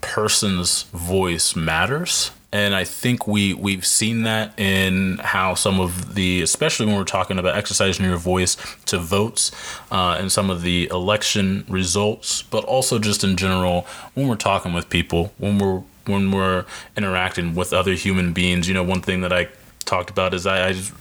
[0.00, 2.32] person's voice matters.
[2.50, 7.04] And I think we we've seen that in how some of the, especially when we're
[7.04, 8.56] talking about exercising your voice
[8.86, 9.52] to votes,
[9.92, 14.72] uh, and some of the election results, but also just in general when we're talking
[14.72, 16.64] with people, when we're when we're
[16.96, 18.66] interacting with other human beings.
[18.66, 19.48] You know, one thing that I
[19.84, 20.92] talked about is I, I just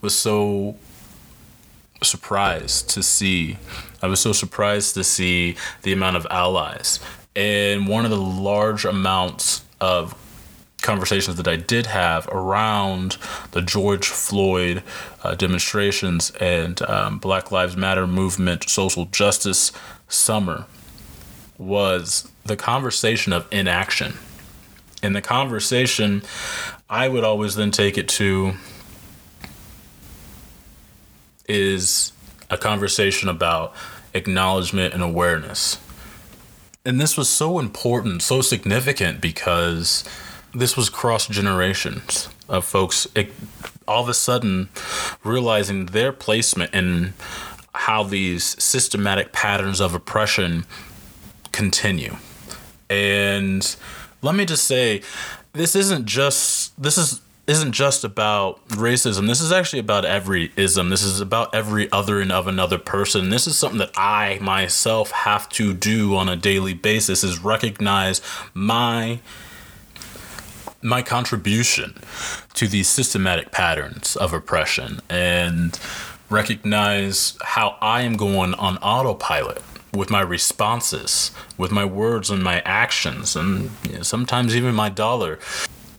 [0.00, 0.76] was so
[2.04, 3.58] surprised to see.
[4.00, 7.00] I was so surprised to see the amount of allies.
[7.34, 10.14] And one of the large amounts of
[10.82, 13.16] conversations that I did have around
[13.50, 14.82] the George Floyd
[15.22, 19.72] uh, demonstrations and um, Black Lives Matter movement, social justice
[20.08, 20.66] summer
[21.58, 24.14] was the conversation of inaction.
[25.02, 26.22] And the conversation,
[26.88, 28.54] I would always then take it to
[31.48, 32.12] is
[32.50, 33.74] a conversation about
[34.14, 35.78] acknowledgement and awareness.
[36.84, 40.04] And this was so important, so significant because
[40.58, 43.30] this was cross generations of folks it,
[43.86, 44.68] all of a sudden
[45.22, 47.12] realizing their placement and
[47.74, 50.66] how these systematic patterns of oppression
[51.52, 52.16] continue.
[52.90, 53.76] And
[54.22, 55.02] let me just say,
[55.52, 59.26] this isn't just this is isn't just about racism.
[59.26, 60.90] This is actually about every ism.
[60.90, 63.30] This is about every othering of another person.
[63.30, 68.20] This is something that I myself have to do on a daily basis is recognize
[68.52, 69.20] my
[70.82, 71.94] my contribution
[72.54, 75.78] to these systematic patterns of oppression and
[76.30, 82.60] recognize how I am going on autopilot with my responses, with my words and my
[82.60, 85.38] actions, and you know, sometimes even my dollar.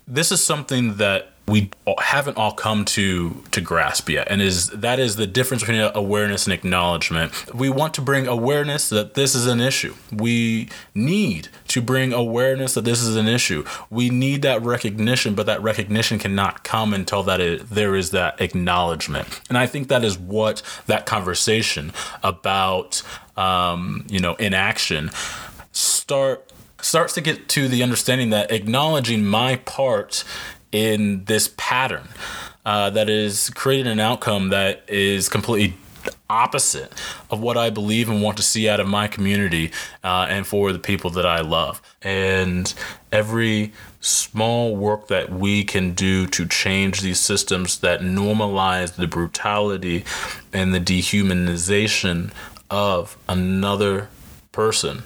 [0.08, 4.28] This is something that we haven't all come to to grasp yet.
[4.30, 7.54] And is that is the difference between awareness and acknowledgement.
[7.54, 9.96] We want to bring awareness that this is an issue.
[10.12, 13.66] We need to bring awareness that this is an issue.
[13.90, 18.40] We need that recognition but that recognition cannot come until that it, there is that
[18.42, 19.42] acknowledgement.
[19.50, 21.92] And i think that is what that conversation
[22.24, 23.02] about
[23.38, 25.12] um, you know inaction
[25.72, 26.52] start
[26.82, 30.24] starts to get to the understanding that acknowledging my part
[30.72, 32.08] in this pattern
[32.66, 35.76] uh, that is creating an outcome that is completely
[36.30, 36.94] opposite
[37.32, 39.72] of what I believe and want to see out of my community
[40.04, 41.82] uh, and for the people that I love.
[42.02, 42.74] And
[43.12, 50.06] every small work that we can do to change these systems that normalize the brutality
[50.54, 52.32] and the dehumanization
[52.70, 54.10] of another
[54.52, 55.04] person.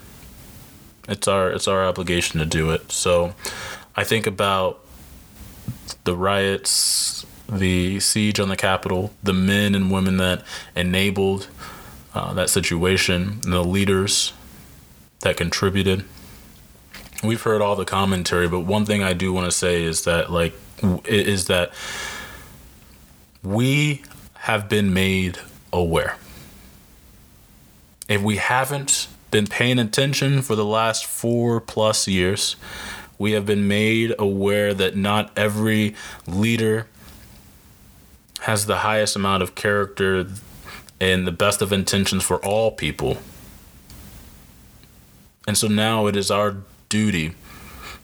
[1.08, 2.92] It's our it's our obligation to do it.
[2.92, 3.34] So
[3.96, 4.83] I think about
[6.04, 10.44] the riots, the siege on the Capitol, the men and women that
[10.76, 11.48] enabled
[12.14, 14.34] uh, that situation, the leaders
[15.22, 16.06] that contributed.
[17.24, 20.32] We've heard all the commentary, but one thing I do want to say is that,
[20.32, 20.54] like,
[21.06, 21.72] is that
[23.42, 24.04] we
[24.36, 25.40] have been made
[25.72, 26.18] aware.
[28.10, 32.58] If we haven't been paying attention for the last four plus years,
[33.24, 35.96] we have been made aware that not every
[36.28, 36.88] leader
[38.42, 40.28] has the highest amount of character
[41.00, 43.18] and the best of intentions for all people.
[45.48, 46.58] And so now it is our
[46.90, 47.34] duty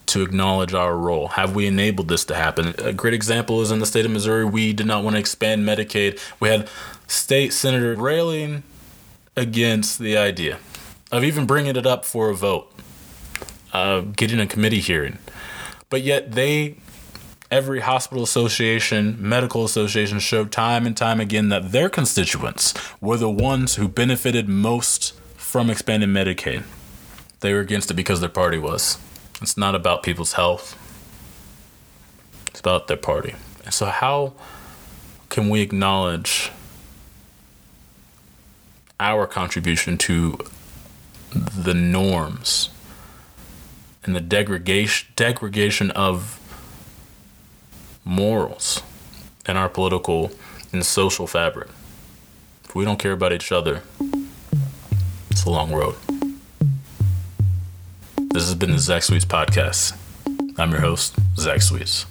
[0.06, 1.28] to acknowledge our role.
[1.28, 2.74] Have we enabled this to happen?
[2.78, 5.68] A great example is in the state of Missouri, we did not want to expand
[5.68, 6.18] Medicaid.
[6.40, 6.70] We had
[7.08, 8.64] state senator railing
[9.36, 10.60] against the idea
[11.12, 12.74] of even bringing it up for a vote
[13.74, 15.18] uh, getting a committee hearing.
[15.90, 16.78] But yet they,
[17.50, 23.30] every hospital association, medical association showed time and time again that their constituents were the
[23.30, 26.64] ones who benefited most from expanding Medicaid.
[27.40, 28.98] They were against it because their party was.
[29.42, 30.78] It's not about people's health.
[32.48, 33.36] It's about their party.
[33.70, 34.34] So how
[35.30, 36.52] can we acknowledge
[39.00, 40.38] our contribution to
[41.32, 42.70] the norms
[44.10, 46.40] and the degradation degradation of
[48.04, 48.82] morals
[49.48, 50.32] in our political
[50.74, 51.68] and social fabric.
[52.64, 53.84] If we don't care about each other,
[55.30, 55.94] it's a long road.
[58.18, 59.96] This has been the Zach Sweets podcast.
[60.58, 62.08] I'm your host, Zach Sweets.